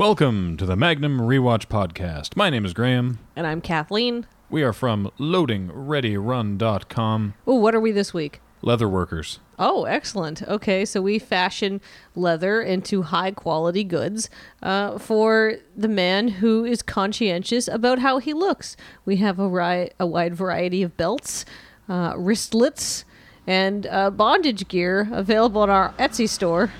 [0.00, 2.34] Welcome to the Magnum Rewatch Podcast.
[2.34, 3.18] My name is Graham.
[3.36, 4.26] And I'm Kathleen.
[4.48, 7.34] We are from loadingreadyrun.com.
[7.46, 8.40] Oh, what are we this week?
[8.62, 9.40] Leather workers.
[9.58, 10.42] Oh, excellent.
[10.44, 11.82] Okay, so we fashion
[12.14, 14.30] leather into high quality goods
[14.62, 18.78] uh, for the man who is conscientious about how he looks.
[19.04, 21.44] We have a, ri- a wide variety of belts,
[21.90, 23.04] uh, wristlets,
[23.46, 26.70] and uh, bondage gear available in our Etsy store.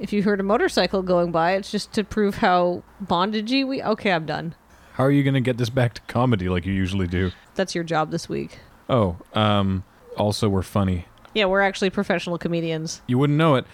[0.00, 3.82] If you heard a motorcycle going by, it's just to prove how bondagey we.
[3.82, 4.54] Okay, I'm done.
[4.94, 7.32] How are you going to get this back to comedy like you usually do?
[7.54, 8.60] That's your job this week.
[8.88, 9.84] Oh, um,
[10.16, 11.04] also we're funny.
[11.34, 13.02] Yeah, we're actually professional comedians.
[13.06, 13.66] You wouldn't know it,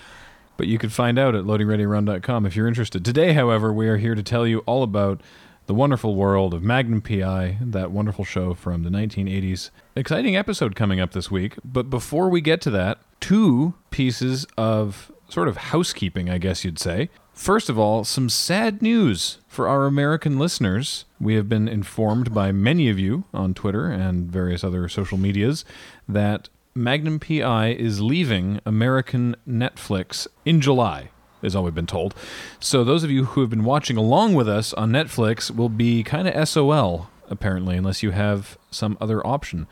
[0.56, 3.04] but you could find out at loadingreadyrun.com if you're interested.
[3.04, 5.20] Today, however, we are here to tell you all about
[5.66, 9.70] the wonderful world of Magnum PI, that wonderful show from the 1980s.
[9.94, 15.12] Exciting episode coming up this week, but before we get to that, two pieces of
[15.28, 17.10] sort of housekeeping, I guess you'd say.
[17.32, 21.04] First of all, some sad news for our American listeners.
[21.20, 25.64] We have been informed by many of you on Twitter and various other social medias
[26.08, 31.10] that Magnum PI is leaving American Netflix in July,
[31.42, 32.14] is all we've been told.
[32.60, 36.02] So, those of you who have been watching along with us on Netflix will be
[36.02, 39.66] kind of SOL, apparently, unless you have some other option.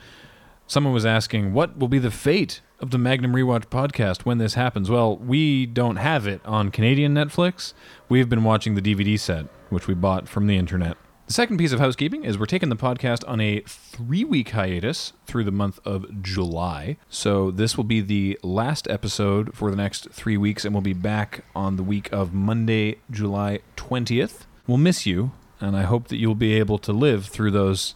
[0.66, 4.54] Someone was asking, what will be the fate of the Magnum Rewatch podcast when this
[4.54, 4.88] happens?
[4.90, 7.74] Well, we don't have it on Canadian Netflix.
[8.08, 10.96] We've been watching the DVD set, which we bought from the internet.
[11.26, 15.12] The second piece of housekeeping is we're taking the podcast on a three week hiatus
[15.26, 16.96] through the month of July.
[17.10, 20.94] So this will be the last episode for the next three weeks, and we'll be
[20.94, 24.46] back on the week of Monday, July 20th.
[24.66, 27.94] We'll miss you, and I hope that you'll be able to live through those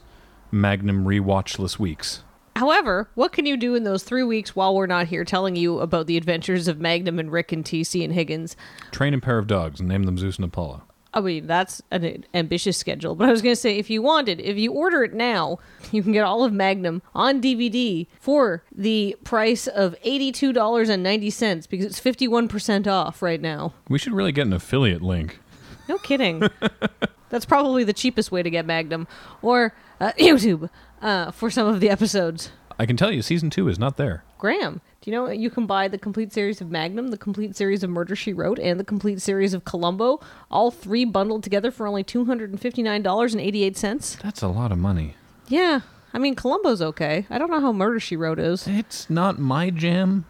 [0.50, 2.22] Magnum rewatchless weeks.
[2.58, 5.78] However, what can you do in those three weeks while we're not here telling you
[5.78, 8.56] about the adventures of Magnum and Rick and TC and Higgins?
[8.90, 10.82] Train a pair of dogs and name them Zeus and Apollo.
[11.14, 13.14] I mean, that's an ambitious schedule.
[13.14, 15.60] But I was going to say, if you wanted, if you order it now,
[15.92, 22.00] you can get all of Magnum on DVD for the price of $82.90 because it's
[22.00, 23.72] 51% off right now.
[23.88, 25.38] We should really get an affiliate link.
[25.88, 26.42] No kidding.
[27.30, 29.06] that's probably the cheapest way to get Magnum.
[29.42, 30.68] Or uh, YouTube
[31.00, 32.50] uh, for some of the episodes.
[32.78, 34.22] I can tell you, season two is not there.
[34.38, 37.82] Graham, do you know you can buy the complete series of Magnum, the complete series
[37.82, 40.20] of Murder She Wrote, and the complete series of Columbo,
[40.50, 43.76] all three bundled together for only two hundred and fifty nine dollars and eighty eight
[43.76, 44.16] cents?
[44.22, 45.16] That's a lot of money.
[45.48, 45.80] Yeah,
[46.12, 47.26] I mean Columbo's okay.
[47.30, 48.68] I don't know how Murder She Wrote is.
[48.68, 50.24] It's not my jam.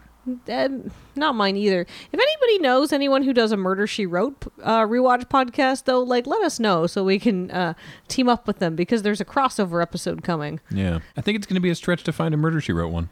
[0.48, 0.68] Uh,
[1.16, 1.82] not mine either.
[2.12, 6.26] If anybody knows anyone who does a Murder She Wrote uh, rewatch podcast, though, like
[6.26, 7.74] let us know so we can uh,
[8.08, 10.60] team up with them because there's a crossover episode coming.
[10.70, 12.88] Yeah, I think it's going to be a stretch to find a Murder She Wrote
[12.88, 13.08] one.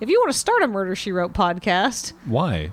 [0.00, 2.72] If you want to start a Murder She Wrote podcast, why?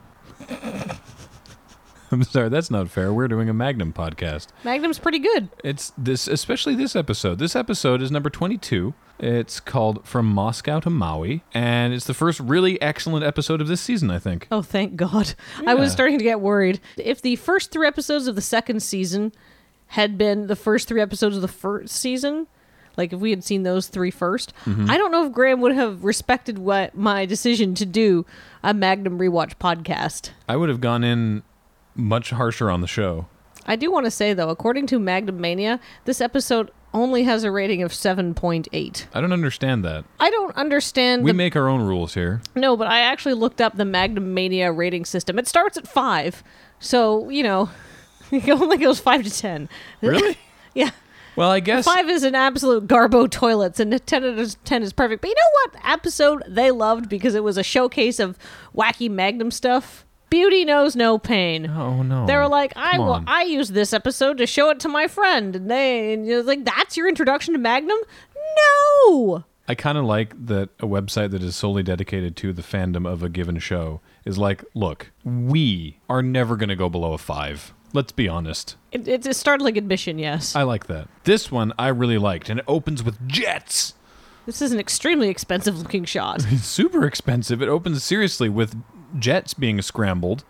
[2.11, 3.13] I'm sorry, that's not fair.
[3.13, 4.47] We're doing a Magnum podcast.
[4.63, 5.49] Magnum's pretty good.
[5.63, 7.37] It's this, especially this episode.
[7.37, 8.95] This episode is number 22.
[9.19, 13.81] It's called From Moscow to Maui, and it's the first really excellent episode of this
[13.81, 14.47] season, I think.
[14.49, 15.35] Oh, thank God.
[15.61, 15.71] Yeah.
[15.71, 16.79] I was starting to get worried.
[16.97, 19.33] If the first three episodes of the second season
[19.87, 22.47] had been the first three episodes of the first season,
[22.97, 24.89] like if we had seen those three first, mm-hmm.
[24.89, 28.25] I don't know if Graham would have respected what my decision to do
[28.63, 30.31] a Magnum rewatch podcast.
[30.47, 31.43] I would have gone in
[31.95, 33.27] much harsher on the show.
[33.65, 37.51] I do want to say though, according to Magnum Mania, this episode only has a
[37.51, 39.05] rating of 7.8.
[39.13, 40.05] I don't understand that.
[40.19, 41.23] I don't understand.
[41.23, 41.35] We the...
[41.35, 42.41] make our own rules here.
[42.55, 45.37] No, but I actually looked up the Magnum Mania rating system.
[45.37, 46.43] It starts at 5.
[46.79, 47.69] So, you know,
[48.31, 49.69] it only goes 5 to 10.
[50.01, 50.37] Really?
[50.73, 50.91] yeah.
[51.35, 55.21] Well, I guess five is an absolute garbo toilets, and ten is ten is perfect.
[55.21, 58.37] But you know what episode they loved because it was a showcase of
[58.75, 60.05] wacky Magnum stuff.
[60.29, 61.67] Beauty knows no pain.
[61.67, 62.25] Oh no!
[62.25, 63.23] They were like, I will.
[63.25, 66.65] I use this episode to show it to my friend, and they and you're like,
[66.65, 67.97] that's your introduction to Magnum?
[68.57, 69.43] No.
[69.67, 73.21] I kind of like that a website that is solely dedicated to the fandom of
[73.21, 77.71] a given show is like, look, we are never going to go below a five.
[77.93, 78.77] Let's be honest.
[78.91, 80.55] It, it's a startling admission, yes.
[80.55, 81.07] I like that.
[81.23, 83.93] This one I really liked, and it opens with jets.
[84.47, 86.43] This is an extremely expensive looking shot.
[86.51, 87.61] It's super expensive.
[87.61, 88.75] It opens seriously with
[89.17, 90.43] jets being scrambled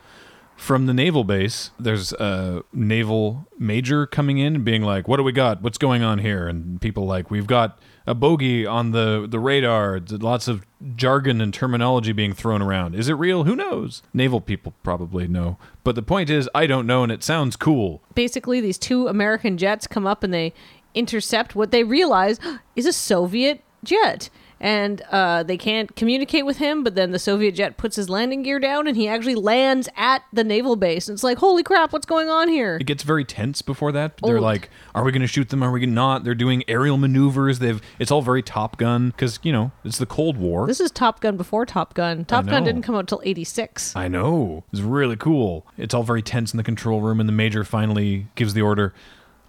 [0.59, 1.71] from the naval base.
[1.79, 5.61] There's a naval major coming in being like, "What do we got?
[5.61, 10.01] What's going on here?" And people like, "We've got a bogey on the the radar."
[10.09, 10.65] Lots of
[10.95, 12.93] jargon and terminology being thrown around.
[12.93, 13.45] Is it real?
[13.45, 14.03] Who knows?
[14.13, 15.57] Naval people probably know.
[15.85, 18.01] But the point is, I don't know, and it sounds cool.
[18.13, 20.53] Basically, these two American jets come up and they
[20.93, 22.37] intercept what they realize
[22.75, 24.29] is a Soviet jet
[24.59, 26.83] and uh, they can't communicate with him.
[26.83, 30.23] But then the Soviet jet puts his landing gear down, and he actually lands at
[30.33, 31.07] the naval base.
[31.07, 32.77] And it's like, holy crap, what's going on here?
[32.79, 34.17] It gets very tense before that.
[34.23, 35.63] They're like, "Are we going to shoot them?
[35.63, 37.59] Are we not?" They're doing aerial maneuvers.
[37.59, 37.81] They've.
[37.99, 40.67] It's all very Top Gun because you know it's the Cold War.
[40.67, 42.25] This is Top Gun before Top Gun.
[42.25, 43.95] Top Gun didn't come out till '86.
[43.95, 44.63] I know.
[44.71, 45.65] It's really cool.
[45.77, 48.93] It's all very tense in the control room, and the major finally gives the order,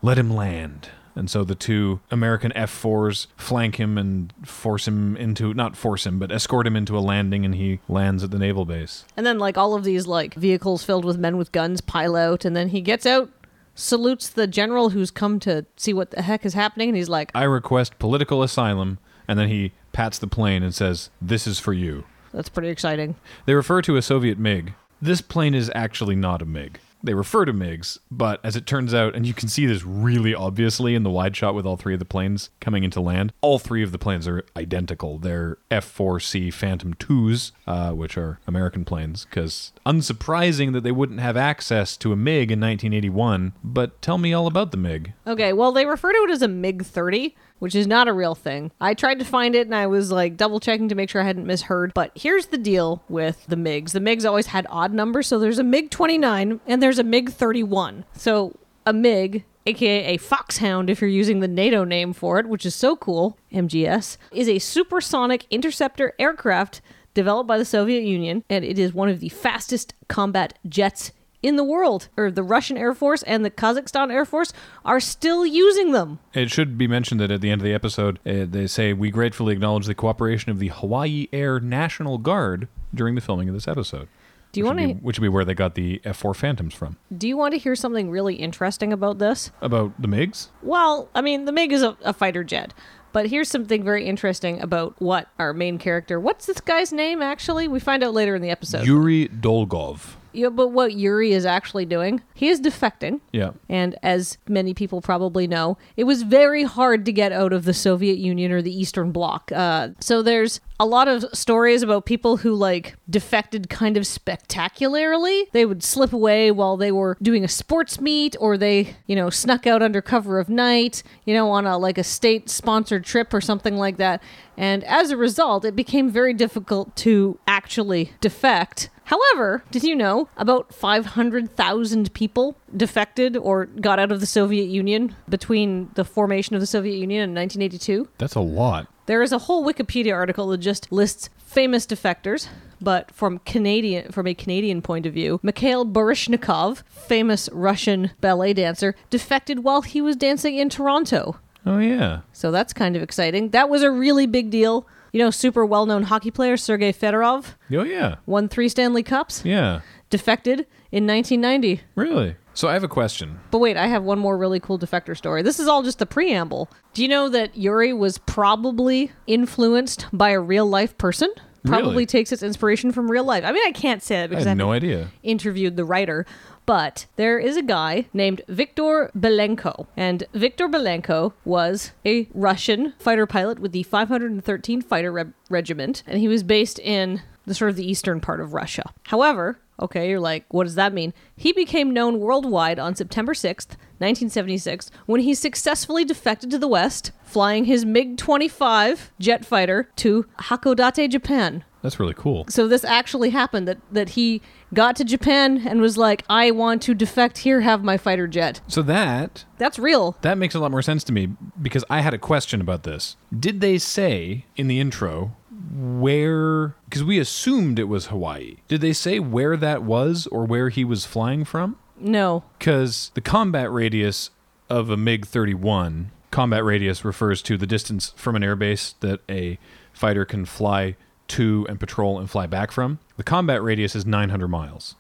[0.03, 5.53] "Let him land." And so the two American F-4s flank him and force him into
[5.53, 8.65] not force him, but escort him into a landing, and he lands at the naval
[8.65, 9.05] base.
[9.17, 12.45] And then like all of these like vehicles filled with men with guns pile out,
[12.45, 13.31] and then he gets out,
[13.75, 17.31] salutes the general who's come to see what the heck is happening, and he's like,
[17.35, 21.73] I request political asylum, and then he pats the plane and says, "This is for
[21.73, 23.17] you." "That's pretty exciting."
[23.47, 24.75] They refer to a Soviet MiG.
[25.03, 26.79] This plane is actually not a MiG.
[27.03, 30.35] They refer to MiGs, but as it turns out, and you can see this really
[30.35, 33.59] obviously in the wide shot with all three of the planes coming into land, all
[33.59, 35.19] three of the planes are identical.
[35.19, 41.21] They're F 4C Phantom 2s, uh, which are American planes, because unsurprising that they wouldn't
[41.21, 43.55] have access to a MiG in 1981.
[43.65, 45.15] But tell me all about the MiG.
[45.27, 48.35] Okay, well they refer to it as a MiG 30, which is not a real
[48.35, 48.73] thing.
[48.81, 51.27] I tried to find it and I was like double checking to make sure I
[51.27, 51.93] hadn't misheard.
[51.95, 53.93] But here's the deal with the MiGs.
[53.93, 57.31] The MiGs always had odd numbers, so there's a MiG 29 and there's a MiG
[57.31, 58.05] 31.
[58.15, 62.67] So a MiG aka a Foxhound if you're using the NATO name for it, which
[62.67, 66.81] is so cool, MGS, is a supersonic interceptor aircraft
[67.15, 71.13] developed by the Soviet Union, and it is one of the fastest combat jets
[71.43, 72.09] in the world.
[72.17, 74.53] Or the Russian Air Force and the Kazakhstan Air Force
[74.85, 76.19] are still using them.
[76.35, 79.11] It should be mentioned that at the end of the episode, uh, they say, We
[79.11, 83.69] gratefully acknowledge the cooperation of the Hawaii Air National Guard during the filming of this
[83.69, 84.09] episode.
[84.53, 86.17] Do you which would want be- to Which would be where they got the F
[86.17, 86.97] 4 Phantoms from.
[87.17, 89.53] do you want to hear something really interesting about this?
[89.63, 90.49] About the MiGs?
[90.63, 92.75] Well, I mean, the MiG is a, a fighter jet.
[93.13, 96.21] But here's something very interesting about what our main character.
[96.21, 97.67] What's this guy's name actually?
[97.67, 98.87] We find out later in the episode.
[98.87, 100.15] Yuri Dolgov.
[100.33, 103.21] Yeah, but what Yuri is actually doing, he is defecting.
[103.33, 103.51] Yeah.
[103.69, 107.75] And as many people probably know, it was very hard to get out of the
[107.75, 109.51] Soviet Union or the Eastern Bloc.
[109.53, 115.47] Uh, so there's a lot of stories about people who like defected kind of spectacularly.
[115.53, 119.29] They would slip away while they were doing a sports meet, or they, you know,
[119.29, 123.43] snuck out under cover of night, you know, on a like a state-sponsored trip or
[123.43, 124.23] something like that.
[124.57, 128.89] And as a result, it became very difficult to actually defect.
[129.11, 135.17] However, did you know about 500,000 people defected or got out of the Soviet Union
[135.29, 138.09] between the formation of the Soviet Union in 1982?
[138.19, 138.87] That's a lot.
[139.07, 142.47] There is a whole Wikipedia article that just lists famous defectors,
[142.81, 148.95] but from Canadian from a Canadian point of view, Mikhail Baryshnikov, famous Russian ballet dancer,
[149.11, 151.41] defected while he was dancing in Toronto.
[151.67, 152.21] Oh, yeah.
[152.33, 153.51] So that's kind of exciting.
[153.51, 154.87] That was a really big deal.
[155.13, 158.17] You know, super well-known hockey player Sergei Fedorov Oh, yeah.
[158.27, 159.81] won 3 Stanley Cups, Yeah.
[160.09, 161.83] defected in 1990.
[161.95, 162.37] Really?
[162.55, 163.39] So I have a question.
[163.51, 165.43] But wait, I have one more really cool defector story.
[165.43, 166.69] This is all just the preamble.
[166.95, 171.31] Do you know that Yuri was probably influenced by a real life person?
[171.65, 172.07] Probably Really?
[172.07, 173.45] takes its inspiration from real life.
[173.45, 175.09] I mean, I can't say that I because had I no haven't idea.
[175.23, 176.25] interviewed the writer,
[176.71, 179.89] but there is a guy named Viktor Belenko.
[179.97, 186.21] And Viktor Belenko was a Russian fighter pilot with the 513 Fighter Re- Regiment, and
[186.21, 188.85] he was based in the sort of the eastern part of Russia.
[189.07, 191.13] However, okay, you're like, what does that mean?
[191.37, 197.13] He became known worldwide on September 6th, 1976, when he successfully defected to the West,
[197.23, 201.65] flying his MiG 25 jet fighter to Hakodate, Japan.
[201.83, 202.45] That's really cool.
[202.49, 204.43] So this actually happened that that he
[204.75, 208.61] got to Japan and was like, "I want to defect here, have my fighter jet."
[208.69, 210.15] So that That's real.
[210.21, 211.29] that makes a lot more sense to me
[211.61, 213.17] because I had a question about this.
[213.39, 215.35] Did they say in the intro
[215.73, 218.57] where because we assumed it was Hawaii.
[218.69, 221.77] Did they say where that was or where he was flying from?
[221.99, 222.45] No.
[222.59, 224.31] Because the combat radius
[224.69, 229.59] of a MiG 31, combat radius refers to the distance from an airbase that a
[229.93, 230.97] fighter can fly
[231.29, 232.99] to and patrol and fly back from.
[233.17, 234.97] The combat radius is 900 miles.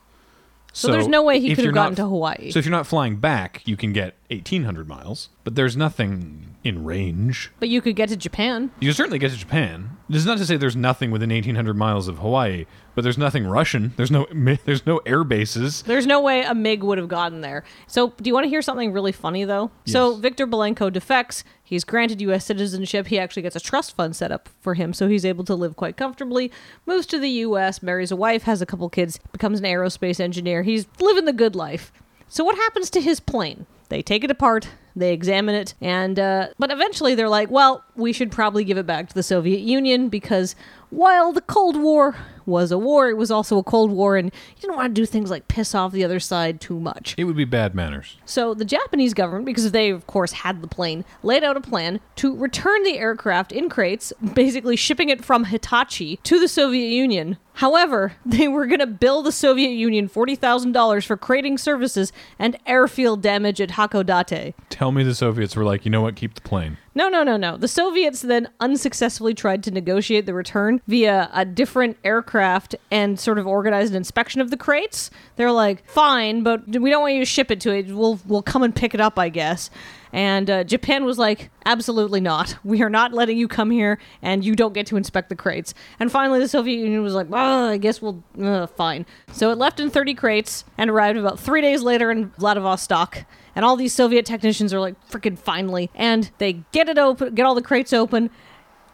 [0.72, 2.50] So, there's no way he could have gotten not- to Hawaii.
[2.50, 6.84] So if you're not flying back, you can get 1800 miles, but there's nothing in
[6.84, 7.50] range.
[7.58, 8.70] but you could get to Japan.
[8.80, 9.96] You can certainly get to Japan.
[10.10, 13.46] This is not to say there's nothing within 1800 miles of Hawaii, but there's nothing
[13.46, 13.94] Russian.
[13.96, 14.26] There's no
[14.66, 15.82] there's no air bases.
[15.82, 17.64] There's no way a MiG would have gotten there.
[17.86, 19.70] So, do you want to hear something really funny though?
[19.86, 21.42] So, Victor Belenko defects.
[21.70, 22.44] He's granted U.S.
[22.44, 23.06] citizenship.
[23.06, 25.76] He actually gets a trust fund set up for him, so he's able to live
[25.76, 26.50] quite comfortably.
[26.84, 30.64] Moves to the U.S., marries a wife, has a couple kids, becomes an aerospace engineer.
[30.64, 31.92] He's living the good life.
[32.26, 33.66] So, what happens to his plane?
[33.88, 38.12] They take it apart They examine it, and uh, but eventually they're like, well, we
[38.12, 40.56] should probably give it back to the Soviet Union because
[40.90, 42.16] while the Cold War
[42.50, 45.06] was a war, it was also a Cold War, and you didn't want to do
[45.06, 47.14] things like piss off the other side too much.
[47.16, 48.18] It would be bad manners.
[48.26, 52.00] So the Japanese government, because they of course had the plane, laid out a plan
[52.16, 57.38] to return the aircraft in crates, basically shipping it from Hitachi to the Soviet Union.
[57.60, 63.20] However, they were going to bill the Soviet Union $40,000 for crating services and airfield
[63.20, 64.54] damage at Hakodate.
[64.70, 66.78] Tell me the Soviets were like, you know what, keep the plane.
[66.94, 67.58] No, no, no, no.
[67.58, 73.38] The Soviets then unsuccessfully tried to negotiate the return via a different aircraft and sort
[73.38, 75.10] of organized an inspection of the crates.
[75.36, 77.94] They're like, "Fine, but we don't want you to ship it to it.
[77.94, 79.70] We'll we'll come and pick it up, I guess."
[80.12, 82.56] And uh, Japan was like, "Absolutely not.
[82.64, 85.74] We are not letting you come here, and you don't get to inspect the crates."
[85.98, 89.58] And finally, the Soviet Union was like, "Well, I guess we'll uh, fine." So it
[89.58, 93.24] left in 30 crates and arrived about three days later in Vladivostok.
[93.54, 95.90] And all these Soviet technicians are like, freaking finally.
[95.94, 98.30] And they get it open, get all the crates open,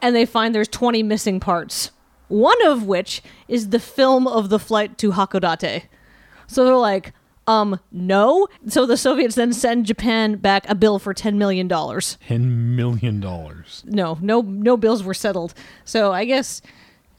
[0.01, 1.91] and they find there's 20 missing parts.
[2.29, 5.85] One of which is the film of the flight to Hakodate.
[6.47, 7.13] So they're like,
[7.47, 8.49] um, no.
[8.69, 11.69] So the Soviets then send Japan back a bill for $10 million.
[11.69, 13.21] $10 million.
[13.21, 15.55] No, no, no bills were settled.
[15.85, 16.61] So I guess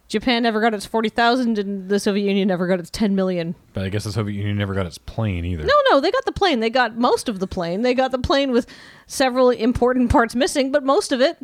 [0.08, 3.56] Japan never got its 40,000 and the Soviet Union never got its 10 million.
[3.74, 5.64] But I guess the Soviet Union never got its plane either.
[5.64, 6.60] No, no, they got the plane.
[6.60, 7.82] They got most of the plane.
[7.82, 8.68] They got the plane with
[9.06, 11.38] several important parts missing, but most of it,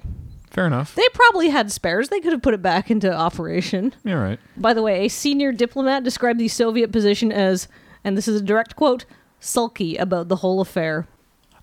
[0.49, 0.93] Fair enough.
[0.95, 2.09] they probably had spares.
[2.09, 3.93] They could have put it back into operation.
[4.03, 4.39] You're right.
[4.55, 7.67] By the way, a senior diplomat described the Soviet position as,
[8.03, 9.05] and this is a direct quote,
[9.39, 11.07] sulky about the whole affair.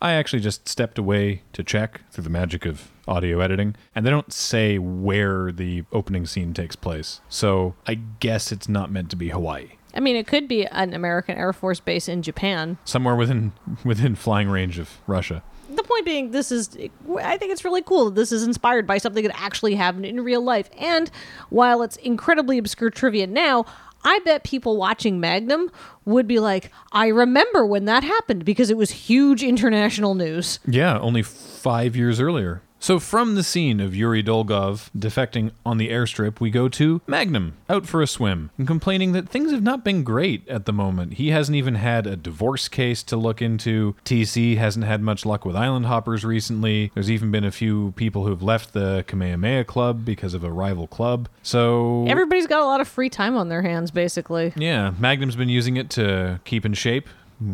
[0.02, 4.10] I actually just stepped away to check through the magic of audio editing, and they
[4.10, 7.20] don't say where the opening scene takes place.
[7.28, 9.72] So I guess it's not meant to be Hawaii.
[9.94, 12.78] I mean, it could be an American Air Force base in Japan.
[12.84, 13.52] Somewhere within
[13.84, 15.42] within flying range of Russia.
[15.68, 16.76] The point being, this is,
[17.22, 20.20] I think it's really cool that this is inspired by something that actually happened in
[20.22, 20.68] real life.
[20.76, 21.10] And
[21.48, 23.66] while it's incredibly obscure trivia now,
[24.04, 25.70] I bet people watching Magnum
[26.04, 30.58] would be like, I remember when that happened because it was huge international news.
[30.66, 32.62] Yeah, only five years earlier.
[32.82, 37.58] So from the scene of Yuri Dolgov defecting on the airstrip, we go to Magnum
[37.68, 41.14] out for a swim and complaining that things have not been great at the moment.
[41.14, 43.96] He hasn't even had a divorce case to look into.
[44.06, 46.90] TC hasn't had much luck with island hoppers recently.
[46.94, 50.86] There's even been a few people who've left the Kamehameha Club because of a rival
[50.86, 51.28] club.
[51.42, 54.54] So Everybody's got a lot of free time on their hands, basically.
[54.56, 57.08] yeah, Magnum's been using it to keep in shape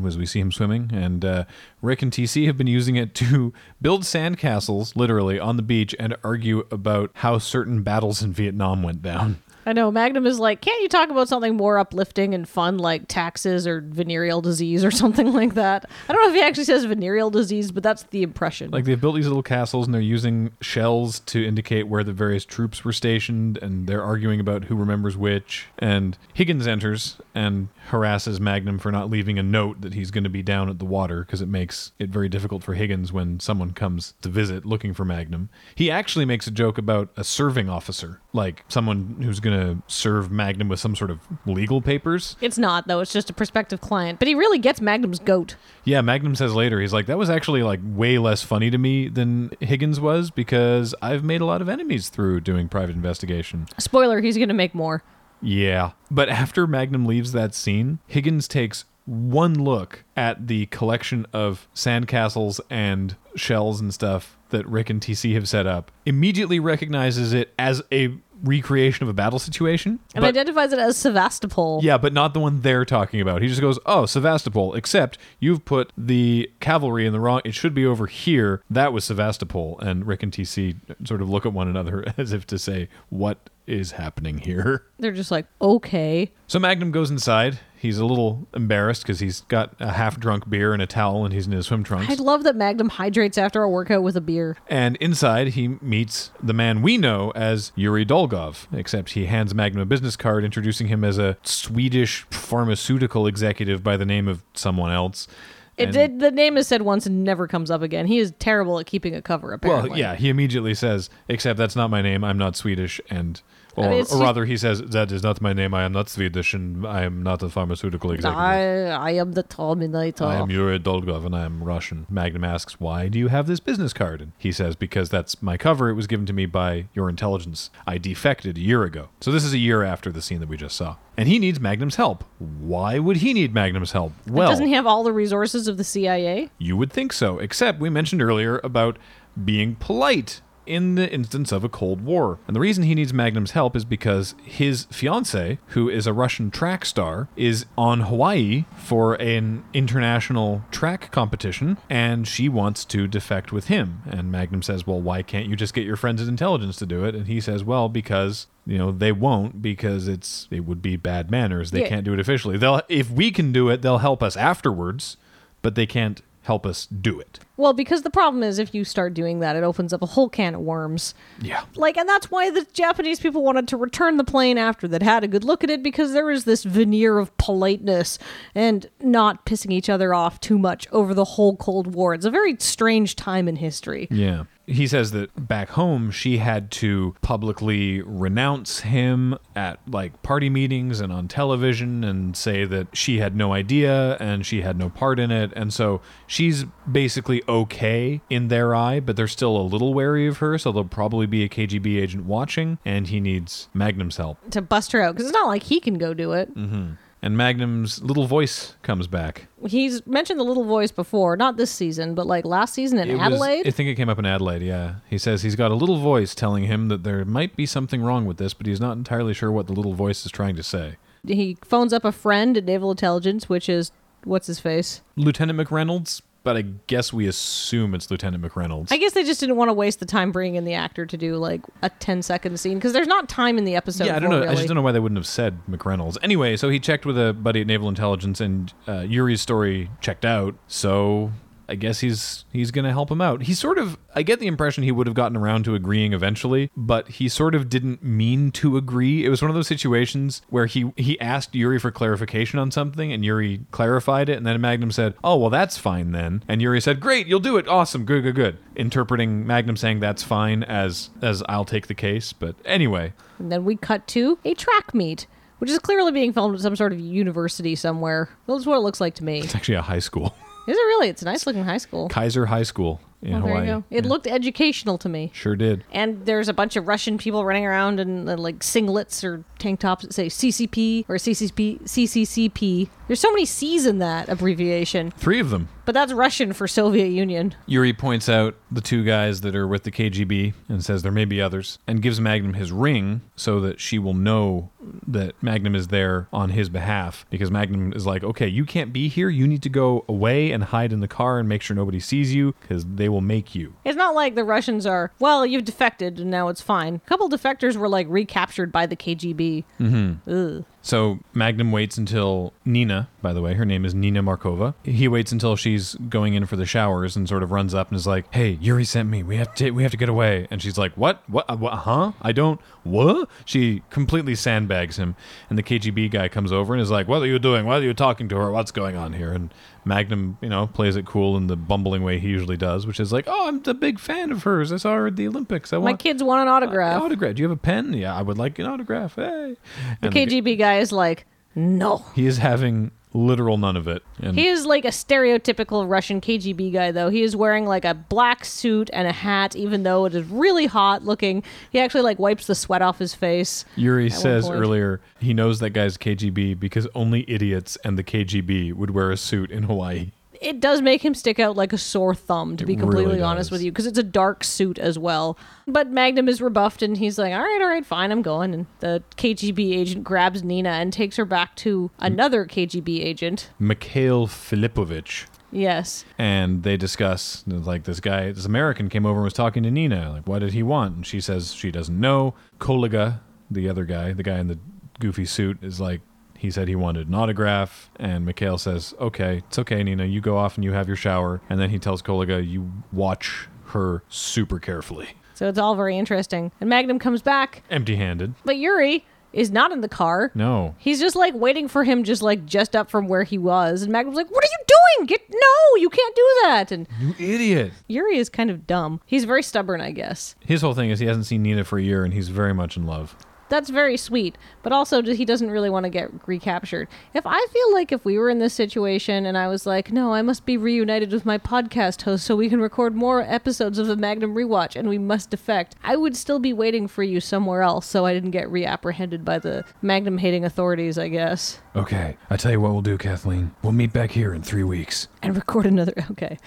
[0.07, 1.45] as we see him swimming, and uh,
[1.83, 3.52] Rick and TC have been using it to
[3.83, 9.02] build sandcastles, literally, on the beach and argue about how certain battles in Vietnam went
[9.02, 9.43] down.
[9.66, 13.08] I know Magnum is like, can't you talk about something more uplifting and fun like
[13.08, 15.85] taxes or venereal disease or something like that?
[16.08, 18.70] I don't know if he actually says venereal disease, but that's the impression.
[18.70, 22.44] Like they've built these little castles and they're using shells to indicate where the various
[22.44, 25.66] troops were stationed, and they're arguing about who remembers which.
[25.78, 30.30] And Higgins enters and harasses Magnum for not leaving a note that he's going to
[30.30, 33.73] be down at the water because it makes it very difficult for Higgins when someone
[33.73, 35.49] comes to visit looking for Magnum.
[35.75, 39.56] He actually makes a joke about a serving officer, like someone who's going to
[39.87, 42.37] serve Magnum with some sort of legal papers.
[42.41, 43.01] It's not though.
[43.01, 44.19] It's just a prospective client.
[44.19, 45.57] But he really gets Magnum's goat.
[45.85, 49.09] Yeah, Magnum says later, he's like, that was actually like way less funny to me
[49.09, 53.67] than Higgins was because I've made a lot of enemies through doing private investigation.
[53.79, 55.03] Spoiler: He's going to make more.
[55.43, 55.93] Yeah.
[56.11, 62.61] But after Magnum leaves that scene, Higgins takes one look at the collection of sandcastles
[62.69, 67.83] and shells and stuff that Rick and TC have set up, immediately recognizes it as
[67.93, 69.99] a recreation of a battle situation.
[70.14, 71.81] And but- identifies it as Sevastopol.
[71.83, 73.43] yeah, but not the one they're talking about.
[73.43, 77.40] He just goes, "Oh, Sevastopol." Except you've put the cavalry in the wrong.
[77.45, 78.62] It should be over here.
[78.71, 79.78] That was Sevastopol.
[79.81, 83.50] And Rick and TC sort of look at one another as if to say, "What
[83.66, 86.32] is happening here?" They're just like, okay.
[86.46, 87.58] So Magnum goes inside.
[87.78, 91.46] He's a little embarrassed because he's got a half-drunk beer and a towel, and he's
[91.46, 92.11] in his swim trunks.
[92.11, 94.56] I love that Magnum hydrates after a workout with a beer.
[94.68, 99.82] And inside, he meets the man we know as Yuri Dolgov, except he hands Magnum
[99.82, 104.90] a business card introducing him as a Swedish pharmaceutical executive by the name of someone
[104.90, 105.28] else.
[105.76, 106.20] It did.
[106.20, 108.06] The name is said once and never comes up again.
[108.06, 109.52] He is terrible at keeping a cover.
[109.52, 109.90] Apparently.
[109.90, 112.25] Well, yeah, he immediately says, except that's not my name.
[112.25, 113.00] I'm not Swedish.
[113.11, 113.40] And
[113.76, 115.75] Or, I mean, or rather, he says, That is not my name.
[115.75, 118.38] I am not Swedish and I am not a pharmaceutical executive.
[118.38, 120.25] I, I am the Terminator.
[120.25, 122.06] I am Yuri Dolgov and I am Russian.
[122.09, 124.23] Magnum asks, Why do you have this business card?
[124.23, 125.90] And he says, Because that's my cover.
[125.90, 127.71] It was given to me by your intelligence.
[127.87, 129.09] I defected a year ago.
[129.21, 130.97] So this is a year after the scene that we just saw.
[131.18, 132.25] And he needs Magnum's help.
[132.38, 134.12] Why would he need Magnum's help?
[134.26, 136.50] Well, Doesn't he have all the resources of the CIA?
[136.59, 138.99] you would think so, except we mentioned earlier about
[139.45, 142.38] being polite in the instance of a Cold War.
[142.46, 146.50] And the reason he needs Magnum's help is because his fiance, who is a Russian
[146.50, 153.52] track star, is on Hawaii for an international track competition, and she wants to defect
[153.52, 154.02] with him.
[154.06, 157.04] And Magnum says, Well, why can't you just get your friends at intelligence to do
[157.04, 157.14] it?
[157.14, 161.30] And he says, Well, because you know they won't because it's it would be bad
[161.30, 161.88] manners they Yeah.
[161.88, 165.16] can't do it officially they'll if we can do it they'll help us afterwards
[165.62, 167.41] but they can't help us do it.
[167.57, 170.29] Well, because the problem is if you start doing that, it opens up a whole
[170.29, 171.12] can of worms.
[171.43, 171.65] Yeah.
[171.75, 175.25] Like, and that's why the Japanese people wanted to return the plane after that had
[175.25, 178.19] a good look at it because there was this veneer of politeness
[178.55, 182.15] and not pissing each other off too much over the whole Cold War.
[182.15, 184.07] It's a very strange time in history.
[184.11, 184.45] Yeah.
[184.66, 191.00] He says that back home she had to publicly renounce him at like party meetings
[191.00, 195.18] and on television and say that she had no idea and she had no part
[195.18, 195.52] in it.
[195.54, 200.38] And so she's basically okay in their eye, but they're still a little wary of
[200.38, 200.58] her.
[200.58, 204.38] So there'll probably be a KGB agent watching and he needs Magnum's help.
[204.50, 206.54] To bust her out because it's not like he can go do it.
[206.56, 206.94] Mm-hmm.
[207.23, 209.49] And Magnum's little voice comes back.
[209.66, 213.14] He's mentioned the little voice before, not this season, but like last season in It
[213.14, 213.66] was- Adelaide.
[213.66, 214.96] I think it came up in Adelaide, yeah.
[215.08, 218.25] He says he's got a little voice telling him that there might be something wrong
[218.25, 220.96] with this, but he's not entirely sure what the little voice is trying to say.
[221.26, 223.90] he phones up a friend at Naval Intelligence, which is
[224.25, 225.02] what's his face.
[225.16, 228.93] Lieutenant McReynolds, but I guess we assume it's Lieutenant McReynolds.
[228.93, 231.17] I guess they just didn't want to waste the time bringing in the actor to
[231.17, 234.07] do like a 10 second scene because there's not time in the episode.
[234.07, 234.43] yeah, I don't know.
[234.43, 236.19] it, I just don't know why they wouldn't have said McReynolds.
[236.23, 240.25] Anyway, so he checked with a buddy at Naval Intelligence, and uh, Yuri's story checked
[240.25, 240.55] out.
[240.69, 241.33] So
[241.68, 243.42] I guess he's he's gonna help him out.
[243.42, 246.70] He sort of, I get the impression he would have gotten around to agreeing eventually,
[246.76, 249.25] but he sort of didn't mean to agree.
[249.25, 253.12] It was one of those situations where he he asked Yuri for clarification on something,
[253.12, 256.80] and Yuri clarified it, and then Magnum said, "Oh, well, that's fine then," and Yuri
[256.80, 257.68] said, "Great, you'll do it.
[257.68, 262.32] Awesome, good, good, good." Interpreting Magnum saying that's fine as as I'll take the case,
[262.32, 263.12] but anyway.
[263.38, 265.26] And then we cut to a track meet,
[265.59, 268.31] which is clearly being filmed at some sort of university somewhere.
[268.46, 269.40] That's what it looks like to me.
[269.40, 270.35] It's actually a high school.
[270.66, 271.09] Is it really?
[271.09, 272.09] It's a nice looking high school.
[272.09, 273.66] Kaiser High School in Well, there Hawaii.
[273.66, 273.85] you go.
[273.90, 274.11] It Yeah.
[274.11, 275.31] looked educational to me.
[275.35, 275.85] sure did.
[275.92, 279.81] And there's a bunch of Russian people running around in uh, like singlets or tank
[279.81, 282.88] tops that say CCP or CCP, CCCP.
[283.07, 285.69] There's so many C's in that abbreviation, Three of them.
[285.85, 287.55] but that's Russian for Soviet Union.
[287.66, 291.25] Yuri points out the two guys that are with the KGB and says there may
[291.25, 294.71] be others, and gives Magnum his ring so that she will know
[295.07, 297.25] that Magnum is there on his behalf.
[297.31, 299.29] Because Magnum is like, okay, you can't be here.
[299.29, 302.35] You need to go away and hide in the car and make sure nobody sees
[302.35, 303.75] you because they will make you.
[303.85, 306.97] It's not like the Russians are, well, you've defected and now it's fine.
[306.97, 309.45] A couple defectors were like recaptured by the KGB.
[309.80, 310.30] Mm-hmm.
[310.30, 310.64] Ugh.
[310.82, 314.74] So Magnum waits until Nina, by the way, her name is Nina Markova.
[314.85, 317.96] He waits until she's going in for the showers and sort of runs up and
[317.96, 319.24] is like, "Hey, Yuri sent me.
[319.24, 321.22] We have to we have to get away." And she's like, "What?
[321.28, 321.44] What?
[321.48, 322.12] Uh, what huh?
[322.22, 325.16] I don't what?" She completely sandbags him,
[325.50, 327.66] and the KGB guy comes over and is like, "What are you doing?
[327.66, 328.52] Why are you talking to her?
[328.52, 329.52] What's going on here?" And
[329.87, 333.12] Magnum, you know, plays it cool in the bumbling way he usually does, which is
[333.12, 334.72] like, "Oh, I'm a big fan of hers.
[334.72, 335.72] I saw her at the Olympics.
[335.72, 337.01] I want My kids want an autograph.
[337.01, 337.37] Uh, autograph.
[337.37, 337.92] Do you have a pen?
[337.92, 339.14] Yeah, I would like an autograph.
[339.14, 339.57] Hey."
[340.01, 342.05] the And the KGB guy is like, no.
[342.14, 344.02] he is having literal none of it.
[344.20, 347.09] And He is like a stereotypical Russian KGB guy, though.
[347.09, 350.66] He is wearing like a black suit and a hat, even though it is really
[350.66, 351.42] hot looking.
[351.70, 353.64] He actually like wipes the sweat off his face.
[353.76, 354.61] Yuri one says point.
[354.61, 359.16] earlier he knows that guy's KGB because only idiots and the KGB would wear a
[359.16, 360.12] suit in Hawaii.
[360.40, 363.22] It does make him stick out like a sore thumb, to It be completely really
[363.22, 365.38] honest with you, because it's a dark suit as well.
[365.66, 368.66] But Magnum is rebuffed, and he's like, "All right, all right, fine, I'm going." And
[368.81, 373.51] the KGB agent grabs Nina and takes her back to another KGB agent.
[373.59, 375.27] Mikhail Filipovich.
[375.53, 379.70] Yes, And they discuss like this guy, this American came over and was talking to
[379.70, 380.11] Nina.
[380.12, 380.96] Like, what did he want?
[380.96, 382.35] And she says she doesn't know.
[382.59, 383.20] Koliga,
[383.51, 384.59] the other guy, the guy in the
[384.99, 386.01] goofy suit, is like,
[386.38, 387.90] he said he wanted an autograph.
[387.96, 390.05] And Mikhail says, okay, it's okay, Nina.
[390.05, 391.40] You go off and you have your shower.
[391.51, 395.09] And then he tells Koliga, you watch her super carefully.
[395.35, 396.53] so it's all very interesting.
[396.61, 398.35] And Magnum comes back, Empty handed.
[398.44, 400.31] but Yuri is not in the car.
[400.35, 400.75] No.
[400.79, 403.83] He's just like waiting for him, just like just up from where he was.
[403.83, 404.64] And Magnum's like, "What are you
[404.99, 405.07] doing?
[405.09, 407.72] Get no, you can't do that." And You idiot.
[407.87, 409.01] Yuri is kind of dumb.
[409.05, 410.37] He's very stubborn, I guess.
[410.40, 412.79] His whole thing is he hasn't seen Nina for a year and he's very much
[412.79, 413.14] in love.
[413.48, 414.37] That's very sweet.
[414.62, 416.88] But also, he doesn't really want to get recaptured.
[417.14, 420.12] If I feel like if we were in this situation and I was like, no,
[420.12, 423.87] I must be reunited with my podcast host so we can record more episodes of
[423.87, 427.62] the Magnum rewatch and we must defect, I would still be waiting for you somewhere
[427.62, 431.61] else so I didn't get reapprehended by the Magnum hating authorities, I guess.
[431.74, 433.54] Okay, I tell you what we'll do, Kathleen.
[433.62, 435.09] We'll meet back here in three weeks.
[435.22, 435.94] And record another.
[436.11, 436.38] Okay.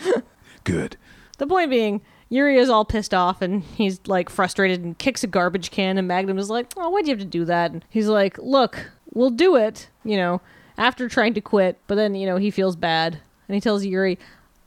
[0.63, 0.97] Good.
[1.38, 5.28] The point being, Yuri is all pissed off and he's like frustrated and kicks a
[5.28, 5.98] garbage can.
[5.98, 7.72] And Magnum is like, Oh, why'd you have to do that?
[7.72, 10.42] And he's like, Look, we'll do it, you know,
[10.78, 11.78] after trying to quit.
[11.88, 13.20] But then, you know, he feels bad.
[13.48, 14.20] And he tells Yuri,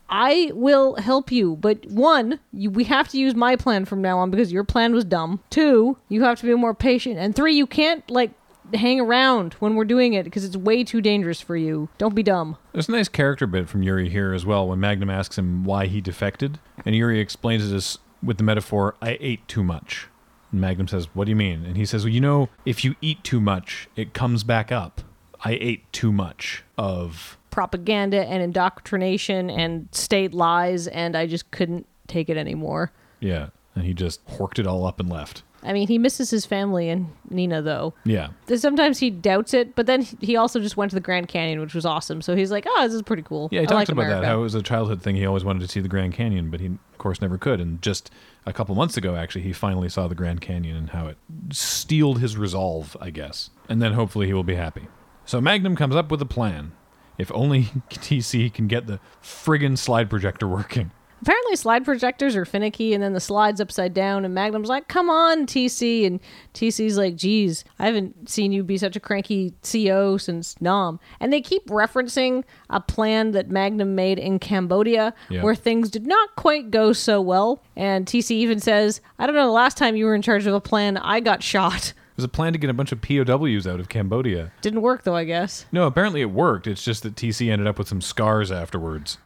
[0.08, 4.18] I will help you, but one, you, we have to use my plan from now
[4.18, 5.40] on because your plan was dumb.
[5.48, 7.16] Two, you have to be more patient.
[7.18, 8.32] And three, you can't, like,
[8.74, 11.88] hang around when we're doing it because it's way too dangerous for you.
[11.98, 12.56] Don't be dumb.
[12.72, 15.86] There's a nice character bit from Yuri here as well when Magnum asks him why
[15.86, 16.58] he defected.
[16.84, 20.08] And Yuri explains this with the metaphor, I ate too much.
[20.50, 21.64] And Magnum says, What do you mean?
[21.64, 25.02] And he says, Well, you know, if you eat too much, it comes back up.
[25.44, 27.36] I ate too much of.
[27.50, 32.92] Propaganda and indoctrination and state lies, and I just couldn't take it anymore.
[33.20, 33.48] Yeah.
[33.74, 35.42] And he just horked it all up and left.
[35.64, 37.94] I mean, he misses his family and Nina, though.
[38.04, 38.30] Yeah.
[38.56, 41.74] Sometimes he doubts it, but then he also just went to the Grand Canyon, which
[41.74, 42.20] was awesome.
[42.20, 43.48] So he's like, oh, this is pretty cool.
[43.52, 44.20] Yeah, he I talks like about America.
[44.22, 44.26] that.
[44.26, 45.14] How it was a childhood thing.
[45.16, 47.60] He always wanted to see the Grand Canyon, but he, of course, never could.
[47.60, 48.10] And just
[48.44, 51.16] a couple months ago, actually, he finally saw the Grand Canyon and how it
[51.52, 53.50] steeled his resolve, I guess.
[53.68, 54.88] And then hopefully he will be happy.
[55.24, 56.72] So Magnum comes up with a plan.
[57.18, 60.90] If only TC can get the friggin' slide projector working.
[61.22, 64.24] Apparently, slide projectors are finicky, and then the slide's upside down.
[64.24, 66.18] And Magnum's like, "Come on, TC," and
[66.52, 71.32] TC's like, "Geez, I haven't seen you be such a cranky CO since Nam." And
[71.32, 75.42] they keep referencing a plan that Magnum made in Cambodia, Yeah.
[75.42, 77.62] where things did not quite go so well.
[77.76, 79.46] And TC even says, "I don't know.
[79.46, 81.92] The last time you were in charge of a plan, I got shot.
[82.12, 84.52] It was a plan to get a bunch of POWs out of Cambodia.
[84.60, 85.64] Didn't work though, I guess.
[85.72, 86.66] No, apparently it worked.
[86.66, 89.16] It's just that TC ended up with some scars afterwards.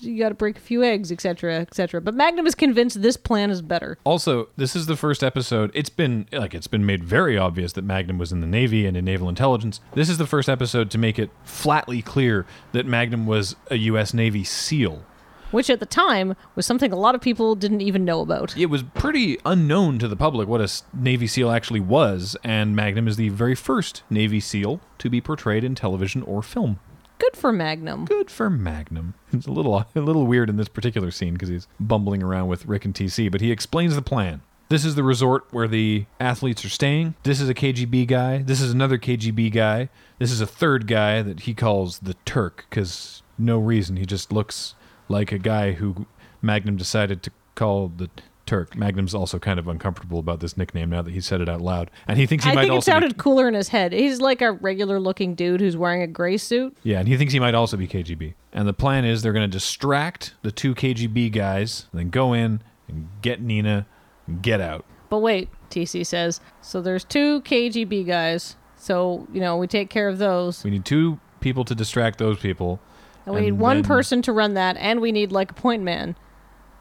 [0.00, 3.50] You got to break a few eggs, etc., etc." But Magnum is convinced this plan
[3.50, 3.98] is better.
[4.04, 5.70] Also, this is the first episode.
[5.74, 8.96] It's been like it's been made very obvious that Magnum was in the Navy and
[8.96, 9.80] in naval intelligence.
[9.94, 14.14] This is the first episode to make it flatly clear that Magnum was a US
[14.14, 15.04] Navy SEAL.
[15.50, 18.56] Which at the time was something a lot of people didn't even know about.
[18.56, 23.06] It was pretty unknown to the public what a Navy SEAL actually was, and Magnum
[23.06, 26.80] is the very first Navy SEAL to be portrayed in television or film.
[27.24, 28.04] Good for Magnum.
[28.04, 29.14] Good for Magnum.
[29.32, 32.66] It's a little a little weird in this particular scene because he's bumbling around with
[32.66, 34.42] Rick and TC, but he explains the plan.
[34.68, 37.14] This is the resort where the athletes are staying.
[37.22, 38.38] This is a KGB guy.
[38.42, 39.88] This is another KGB guy.
[40.18, 43.96] This is a third guy that he calls the Turk because no reason.
[43.96, 44.74] He just looks
[45.08, 46.06] like a guy who
[46.42, 48.10] Magnum decided to call the
[48.46, 48.76] Turk.
[48.76, 51.90] Magnum's also kind of uncomfortable about this nickname now that he said it out loud,
[52.06, 53.92] and he thinks he I might think it also be- sounded cooler in his head.
[53.92, 56.76] He's like a regular looking dude who's wearing a gray suit.
[56.82, 58.34] Yeah, and he thinks he might also be KGB.
[58.52, 62.60] And the plan is they're going to distract the two KGB guys, then go in
[62.88, 63.86] and get Nina
[64.26, 64.84] and get out.
[65.08, 66.40] But wait, TC says.
[66.60, 68.56] So there's two KGB guys.
[68.76, 70.62] So, you know, we take care of those.
[70.64, 72.80] We need two people to distract those people.
[73.26, 75.82] And we need one then- person to run that, and we need like a point
[75.82, 76.16] man.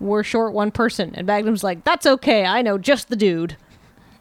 [0.03, 1.13] We're short one person.
[1.15, 2.45] And Magnum's like, that's okay.
[2.45, 3.57] I know just the dude.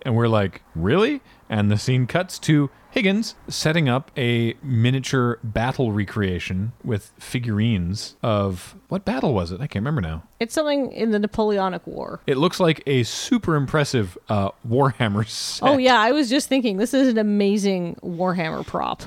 [0.02, 1.20] And we're like, really?
[1.48, 8.76] And the scene cuts to Higgins setting up a miniature battle recreation with figurines of
[8.88, 9.56] what battle was it?
[9.56, 10.24] I can't remember now.
[10.40, 12.20] It's something in the Napoleonic War.
[12.26, 15.68] It looks like a super impressive uh, Warhammer set.
[15.68, 15.98] Oh, yeah.
[15.98, 19.02] I was just thinking, this is an amazing Warhammer prop.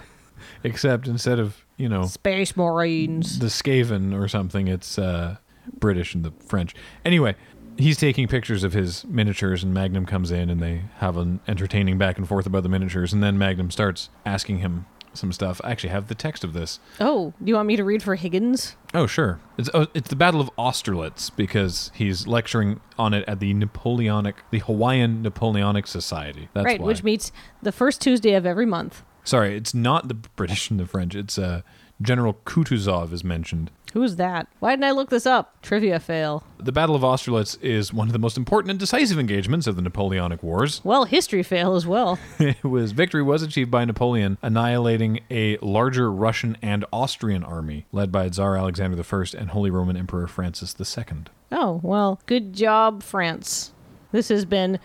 [0.63, 3.39] Except instead of, you know, Space Marines.
[3.39, 4.67] the Skaven or something.
[4.67, 5.37] It's uh,
[5.73, 6.75] British and the French.
[7.03, 7.35] Anyway,
[7.77, 11.97] he's taking pictures of his miniatures, and Magnum comes in, and they have an entertaining
[11.97, 13.13] back and forth about the miniatures.
[13.13, 15.61] And then Magnum starts asking him some stuff.
[15.63, 16.79] I actually have the text of this.
[16.99, 18.75] Oh, do you want me to read for Higgins?
[18.93, 19.39] Oh, sure.
[19.57, 24.43] It's oh, it's the Battle of Austerlitz because he's lecturing on it at the Napoleonic,
[24.51, 26.49] the Hawaiian Napoleonic Society.
[26.53, 26.87] That's right, why.
[26.87, 29.03] which meets the first Tuesday of every month.
[29.23, 31.15] Sorry, it's not the British and the French.
[31.15, 31.61] It's uh,
[32.01, 33.71] General Kutuzov is mentioned.
[33.93, 34.47] Who's that?
[34.59, 35.61] Why didn't I look this up?
[35.61, 36.43] Trivia fail.
[36.59, 39.81] The Battle of Austerlitz is one of the most important and decisive engagements of the
[39.81, 40.81] Napoleonic Wars.
[40.83, 42.19] Well, history fail as well.
[42.39, 48.11] it was victory was achieved by Napoleon annihilating a larger Russian and Austrian army led
[48.11, 51.23] by Tsar Alexander I and Holy Roman Emperor Francis II.
[51.53, 53.71] Oh, well, good job, France.
[54.11, 54.79] This has been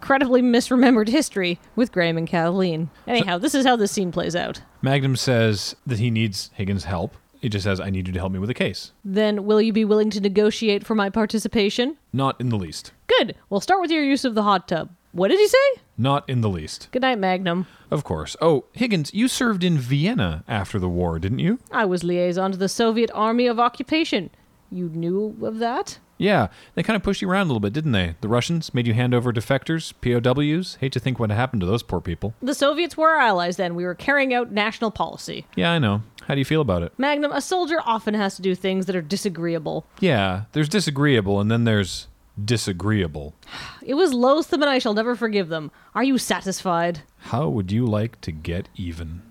[0.00, 2.88] incredibly misremembered history with Graham and Kathleen.
[3.06, 4.62] Anyhow, this is how this scene plays out.
[4.80, 7.16] Magnum says that he needs Higgins' help.
[7.40, 9.72] He just says, "I need you to help me with a case." Then, will you
[9.72, 11.96] be willing to negotiate for my participation?
[12.12, 12.92] Not in the least.
[13.06, 13.34] Good.
[13.50, 14.90] We'll start with your use of the hot tub.
[15.12, 15.82] What did he say?
[15.96, 16.88] Not in the least.
[16.92, 17.66] Good night, Magnum.
[17.90, 18.36] Of course.
[18.40, 21.58] Oh, Higgins, you served in Vienna after the war, didn't you?
[21.72, 24.30] I was liaison to the Soviet Army of Occupation.
[24.70, 25.98] You knew of that?
[26.18, 28.16] Yeah, they kind of pushed you around a little bit, didn't they?
[28.20, 30.76] The Russians made you hand over defectors, POWs.
[30.80, 32.34] Hate to think what happened to those poor people.
[32.42, 33.74] The Soviets were our allies then.
[33.76, 35.46] We were carrying out national policy.
[35.54, 36.02] Yeah, I know.
[36.26, 36.92] How do you feel about it?
[36.98, 39.86] Magnum, a soldier often has to do things that are disagreeable.
[40.00, 42.08] Yeah, there's disagreeable, and then there's
[42.44, 43.34] disagreeable.
[43.82, 45.70] It was loathsome and I shall never forgive them.
[45.94, 47.00] Are you satisfied?
[47.18, 49.22] How would you like to get even?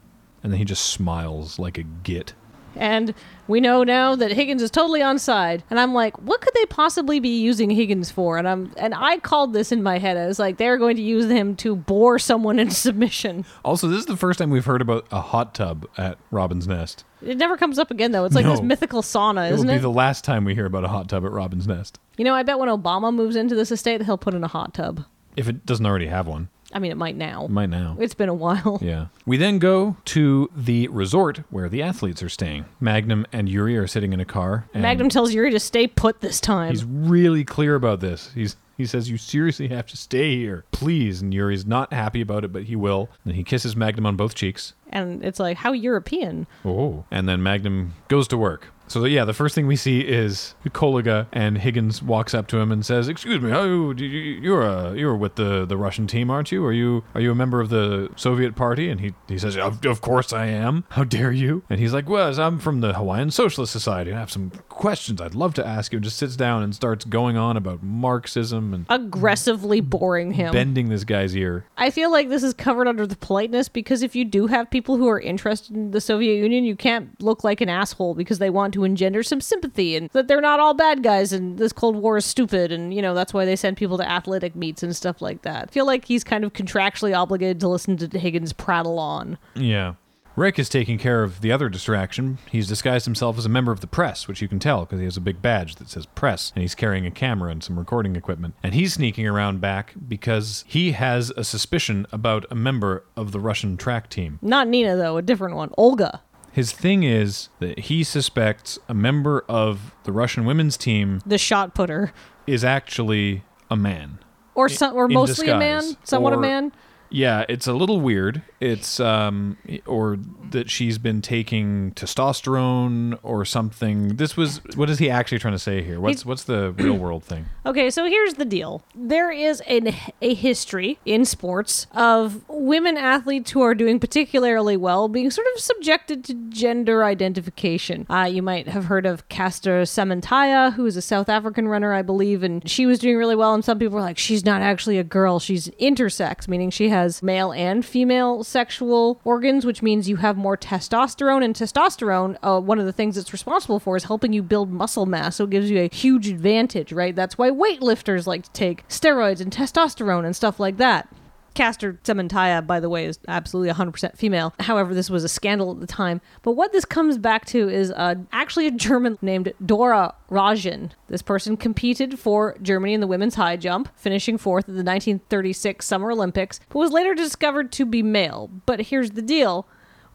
[0.44, 2.34] And then he just smiles like a git.
[2.78, 3.14] And
[3.48, 5.64] we know now that Higgins is totally on side.
[5.70, 8.38] And I'm like, what could they possibly be using Higgins for?
[8.38, 10.18] And I'm and I called this in my head.
[10.18, 13.46] I was like, they're going to use him to bore someone into submission.
[13.66, 17.04] Also, this is the first time we've heard about a hot tub at Robin's Nest.
[17.22, 18.26] It never comes up again though.
[18.26, 19.82] It's like this mythical sauna, It will isn't be it?
[19.82, 22.00] the last time we hear about a hot tub at Robin's Nest.
[22.18, 24.74] you know, I bet when Obama moves into this estate, he'll put in a hot
[24.74, 25.04] tub.
[25.36, 26.50] If it doesn't already have one.
[26.74, 27.46] I mean, it might now.
[27.46, 27.96] It might now.
[28.00, 28.80] It's been a while.
[28.88, 29.08] Yeah.
[29.26, 32.66] We then go to the resort where the athletes are staying.
[32.80, 34.66] Magnum and Yuri are sitting in a car.
[34.74, 36.70] And Magnum tells Yuri to stay put this time.
[36.72, 38.32] He's really clear about this.
[38.36, 41.22] He's he says you seriously have to stay here, please.
[41.22, 43.10] And Yuri's not happy about it, but he will.
[43.26, 44.74] And he kisses Magnum on both cheeks.
[44.90, 46.46] and it's like, how European?
[46.64, 47.04] Oh.
[47.10, 48.68] And then Magnum goes to work.
[48.88, 52.72] So yeah, the first thing we see is Koliga and Higgins walks up to him
[52.72, 56.30] and says, "Excuse me, oh, you- you- you're uh, you're with the, the Russian team,
[56.30, 56.64] aren't you?
[56.66, 59.86] Are you are you a member of the Soviet Party?" And he he says, "Of,
[59.86, 60.86] of course I am.
[60.90, 64.12] How dare you?" And he's like, "Well, I'm from the Hawaiian Socialist Society.
[64.14, 67.04] I have some questions I'd love to ask you." And just sits down and starts
[67.06, 70.52] going on about Marxism and Aggressively boring him.
[70.54, 71.66] bending this guy's ear.
[71.78, 74.98] I feel like this is covered under the politeness because if you do have people
[74.98, 78.50] who are interested in the Soviet Union, you can't look like an asshole because they
[78.50, 81.96] want to engender some sympathy and that they're not all bad guys and this Cold
[81.96, 84.96] War is stupid and you know that's why they send people to athletic meets and
[84.96, 85.70] stuff like that.
[85.70, 89.38] I feel like he's kind of contractually obligated to listen to Higgins prattle on.
[89.56, 89.96] Yeah.
[90.38, 92.38] Rick is taking care of the other distraction.
[92.52, 95.06] He's disguised himself as a member of the press, which you can tell because he
[95.06, 98.16] has a big badge that says press, and he's carrying a camera and some recording
[98.16, 98.54] equipment.
[98.62, 103.40] And he's sneaking around back because he has a suspicion about a member of the
[103.40, 104.38] Russian track team.
[104.44, 105.72] Not Nina though, a different one.
[105.76, 106.22] Olga.
[106.58, 111.76] His thing is that he suspects a member of the Russian women's team The shot
[111.76, 112.12] putter.
[112.48, 114.18] is actually a man.
[114.56, 115.98] Or some, or in mostly a man, disguise.
[116.10, 116.72] somewhat a Or- man.
[117.12, 118.42] Yeah, it's a little weird.
[118.60, 120.18] It's um or
[120.52, 124.16] that she's been taking testosterone or something.
[124.16, 126.00] This was what is he actually trying to say here?
[126.00, 127.46] What's what's the real world thing?
[127.68, 128.82] Okay, so here's the deal.
[128.96, 135.10] There is an, a history in sports of women athletes who are doing particularly well
[135.10, 138.06] being sort of subjected to gender identification.
[138.10, 142.04] Uh, you might have heard of Caster Sementaya, who is a South African runner, I
[142.04, 143.54] believe, and she was doing really well.
[143.54, 147.22] And some people were like, she's not actually a girl, she's intersex, meaning she has
[147.22, 151.44] male and female sexual organs, which means you have more testosterone.
[151.44, 155.06] And testosterone, uh, one of the things it's responsible for is helping you build muscle
[155.06, 155.36] mass.
[155.36, 157.16] So it gives you a huge advantage, right?
[157.16, 161.08] That's why weightlifters like to take steroids and testosterone and stuff like that.
[161.54, 164.54] Caster Sementaya, by the way, is absolutely 100% female.
[164.60, 166.22] However, this was a scandal at the time.
[166.44, 170.92] But what this comes back to is uh, actually a German named Dora Ratjen.
[171.08, 175.86] This person competed for Germany in the women's high jump, finishing fourth at the 1936
[175.86, 178.50] Summer Olympics, but was later discovered to be male.
[178.66, 179.68] But here's the deal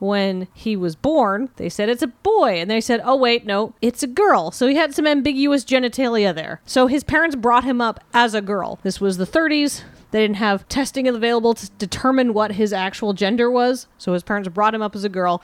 [0.03, 2.61] when he was born, they said it's a boy.
[2.61, 4.51] And they said, oh, wait, no, it's a girl.
[4.51, 6.61] So he had some ambiguous genitalia there.
[6.67, 8.81] So his parents brought him up as a girl.
[8.83, 9.85] This was the 30s.
[10.13, 13.89] They didn't have testing available to determine what his actual gender was.
[13.99, 15.43] So his parents brought him up as a girl.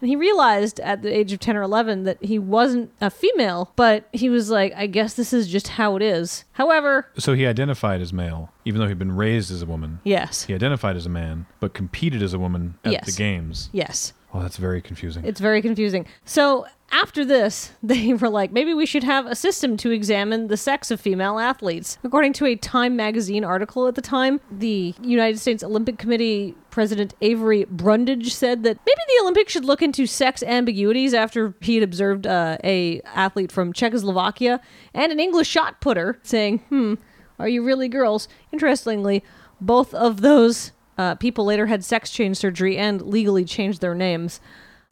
[0.00, 3.72] And he realized at the age of 10 or 11 that he wasn't a female,
[3.74, 6.44] but he was like, I guess this is just how it is.
[6.52, 9.98] However, So he identified as male, even though he'd been raised as a woman.
[10.04, 13.06] yes, He identified as a man, but competed as a woman at Yes.
[13.06, 13.70] the games.
[13.72, 14.12] yes.
[14.32, 15.24] Oh, that's very confusing.
[15.24, 16.06] It's very confusing.
[16.24, 20.56] So after this, they were like, maybe we should have a system to examine the
[20.56, 21.98] sex of female athletes.
[22.04, 27.14] According to a Time magazine article at the time, the United States Olympic Committee President
[27.22, 31.82] Avery Brundage said that maybe the Olympics should look into sex ambiguities after he had
[31.82, 34.60] observed uh, a athlete from Czechoslovakia
[34.94, 36.94] and an English shot putter saying, "Hmm,
[37.38, 39.24] are you really girls?" Interestingly,
[39.60, 44.40] both of those uh, people later had sex change surgery and legally changed their names.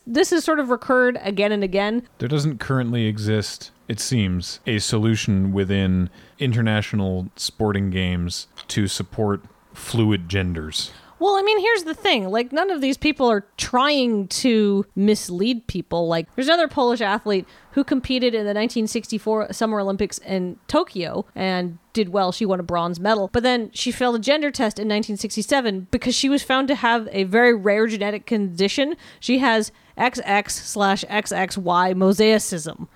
[0.07, 2.09] This has sort of recurred again and again.
[2.19, 9.43] There doesn't currently exist, it seems, a solution within international sporting games to support
[9.75, 10.93] fluid genders.
[11.19, 12.29] Well, I mean, here's the thing.
[12.29, 16.09] Like, none of these people are trying to mislead people.
[16.09, 21.79] Like, there's another Polish athlete who competed in the 1964 Summer Olympics in Tokyo and
[21.97, 22.31] did well.
[22.31, 23.31] She won a bronze medal.
[23.33, 27.09] But then she failed a gender test in 1967 because she was found to have
[27.11, 28.95] a very rare genetic condition.
[29.19, 32.87] She has XX slash XXY mosaicism.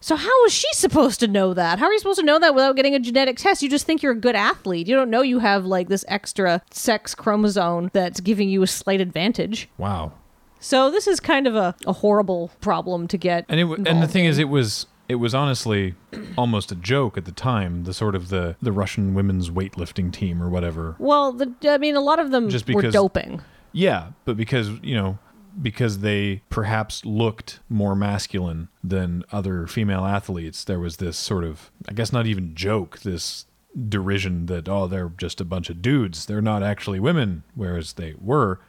[0.00, 1.78] So how is she supposed to know that?
[1.78, 3.62] How are you supposed to know that without getting a genetic test?
[3.62, 4.88] You just think you're a good athlete.
[4.88, 9.00] You don't know you have like this extra sex chromosome that's giving you a slight
[9.00, 9.68] advantage.
[9.78, 10.14] Wow.
[10.58, 13.44] So this is kind of a, a horrible problem to get.
[13.48, 14.30] And it w- and the thing in.
[14.30, 15.94] is, it was it was honestly
[16.38, 17.84] almost a joke at the time.
[17.84, 20.96] The sort of the the Russian women's weightlifting team or whatever.
[20.98, 23.42] well, the, I mean, a lot of them Just were because- doping.
[23.72, 25.18] Yeah, but because you know
[25.60, 31.70] because they perhaps looked more masculine than other female athletes, there was this sort of
[31.88, 33.46] I guess not even joke this
[33.88, 38.14] derision that oh they're just a bunch of dudes they're not actually women whereas they
[38.20, 38.60] were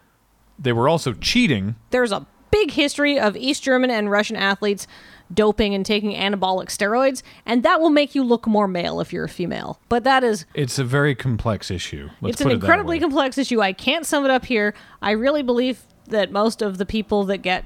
[0.58, 4.88] they were also cheating There's a big history of East German and Russian athletes
[5.34, 9.26] doping and taking anabolic steroids, and that will make you look more male if you're
[9.26, 9.80] a female.
[9.90, 13.62] But that is it's a very complex issue Let's it's an incredibly complex issue.
[13.62, 14.74] I can't sum it up here.
[15.02, 17.66] I really believe that most of the people that get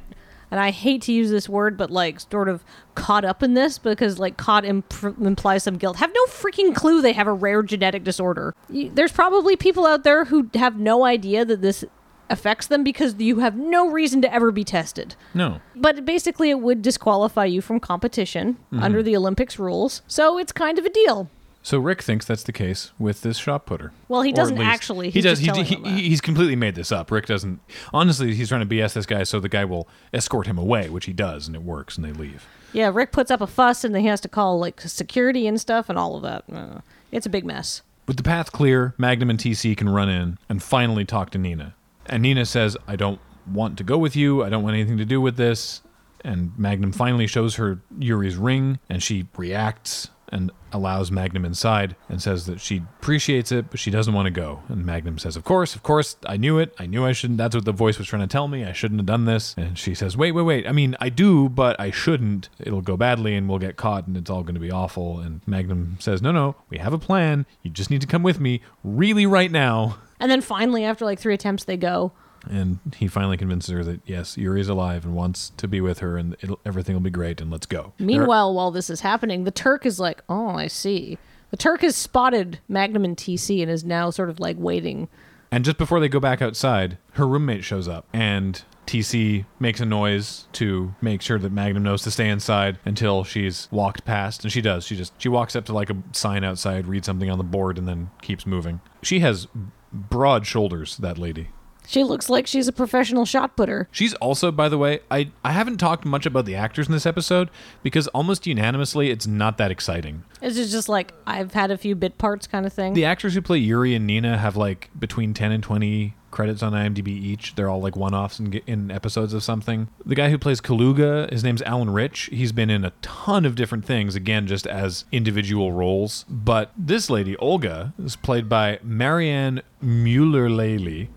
[0.50, 2.64] and I hate to use this word, but like sort of
[2.96, 5.98] caught up in this because like caught imp- implies some guilt.
[5.98, 8.54] Have no freaking clue they have a rare genetic disorder.
[8.70, 11.84] You, there's probably people out there who have no idea that this
[12.30, 15.16] affects them because you have no reason to ever be tested.
[15.34, 18.84] no But basically, it would disqualify you from competition Mm-hmm.
[18.84, 20.02] under the Olympics rules.
[20.08, 21.30] So it's kind of a deal.
[21.64, 23.92] So Rick thinks that's the case with this shot putter.
[24.08, 25.08] Well, he Or doesn't actually.
[25.08, 25.40] He He's does.
[25.40, 25.76] He, he,
[26.10, 27.12] he's completely made this up.
[27.12, 27.60] Rick doesn't.
[27.94, 31.06] Honestly, he's trying to BS this guy so the guy will escort him away, which
[31.06, 32.46] he does, and it works, and they leave.
[32.72, 35.60] Yeah, Rick puts up a fuss and then he has to call like security and
[35.60, 36.44] stuff and all of that.
[36.54, 36.80] Uh,
[37.12, 37.82] it's a big mess.
[38.08, 41.76] With the path clear, Magnum and TC can run in and finally talk to Nina.
[42.10, 44.44] And Nina says, "I don't want to go with you.
[44.44, 45.82] I don't want anything to do with this."
[46.24, 52.22] And Magnum finally shows her Yuri's ring, and she reacts and allows Magnum inside and
[52.22, 54.62] says that she appreciates it, but she doesn't want to go.
[54.68, 56.76] And Magnum says, Of course, of course, I knew it.
[56.78, 57.38] I knew I shouldn't.
[57.38, 58.66] That's what the voice was trying to tell me.
[58.66, 59.56] I shouldn't have done this.
[59.58, 60.68] And she says, Wait, wait, wait.
[60.68, 62.50] I mean, I do, but I shouldn't.
[62.60, 65.20] It'll go badly and we'll get caught and it's all going to be awful.
[65.20, 67.46] And Magnum says, No, no, we have a plan.
[67.64, 69.98] You just need to come with me really right now.
[70.20, 72.12] And then finally, after like three attempts, they go.
[72.50, 76.18] And he finally convinces her that, yes, Yuri's alive and wants to be with her
[76.18, 77.94] and it'll, everything will be great and let's go.
[78.00, 81.18] Meanwhile, while this is happening, the Turk is like, "Oh, I see."
[81.52, 85.08] The Turk has spotted Magnum and TC and is now sort of like waiting.
[85.52, 89.86] And just before they go back outside, her roommate shows up and TC makes a
[89.86, 94.44] noise to make sure that Magnum knows to stay inside until she's walked past.
[94.44, 94.86] And she does.
[94.86, 97.78] She just she walks up to like a sign outside, reads something on the board,
[97.78, 98.82] and then keeps moving.
[99.04, 99.48] She has
[99.92, 101.50] broad shoulders, that lady.
[101.88, 103.88] She looks like she's a professional shot putter.
[103.94, 107.06] She's also, by the way, I, I haven't talked much about the actors in this
[107.06, 107.50] episode
[107.82, 110.26] because almost unanimously it's not that exciting.
[110.42, 112.94] It's just, just like I've had a few bit parts kind of thing.
[112.94, 116.74] The actors who play Yuri and Nina have like between 10 and 20 credits on
[116.74, 117.56] IMDb each.
[117.56, 119.88] They're all like one offs in, in episodes of something.
[120.06, 122.30] The guy who plays Kaluga, his name's Alan Rich.
[122.32, 126.26] He's been in a ton of different things, again, just as individual roles.
[126.30, 131.08] But this lady, Olga, is played by Marianne Muellerleile.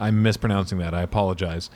[0.00, 0.94] I'm mispronouncing that.
[0.94, 1.70] I apologize.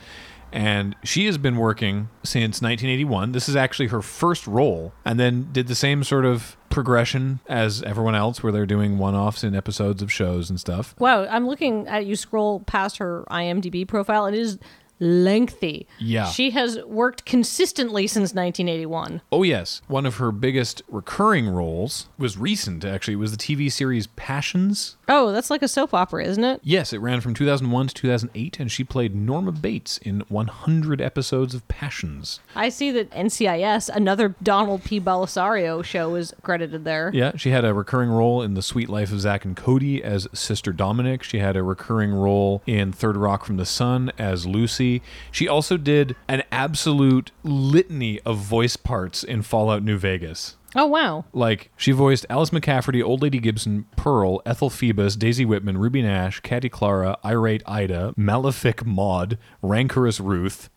[0.53, 3.31] And she has been working since 1981.
[3.31, 7.81] This is actually her first role, and then did the same sort of progression as
[7.83, 10.95] everyone else, where they're doing one offs in episodes of shows and stuff.
[10.99, 14.59] Wow, I'm looking at you scroll past her IMDb profile and it is
[14.99, 15.87] lengthy.
[15.99, 16.25] Yeah.
[16.25, 19.21] She has worked consistently since 1981.
[19.31, 19.81] Oh, yes.
[19.87, 23.15] One of her biggest recurring roles was recent, actually.
[23.15, 24.97] It was the TV series Passions.
[25.09, 26.61] Oh, that's like a soap opera, isn't it?
[26.63, 31.53] Yes, it ran from 2001 to 2008, and she played Norma Bates in 100 episodes
[31.53, 32.39] of Passions.
[32.55, 34.99] I see that NCIS, another Donald P.
[34.99, 37.11] Bellisario show, is credited there.
[37.13, 40.27] Yeah, she had a recurring role in The Suite Life of Zack and Cody as
[40.33, 41.23] Sister Dominic.
[41.23, 44.82] She had a recurring role in Third Rock from the Sun as Lucy.
[45.31, 50.55] She also did an absolute litany of voice parts in Fallout New Vegas.
[50.75, 51.25] Oh, wow.
[51.33, 56.39] Like, she voiced Alice McLafferty, Old Lady Gibson, Pearl, Ethel Phoebus, Daisy Whitman, Ruby Nash,
[56.39, 60.69] Catty Clara, Irate Ida, Malefic Maud, Rancorous Ruth,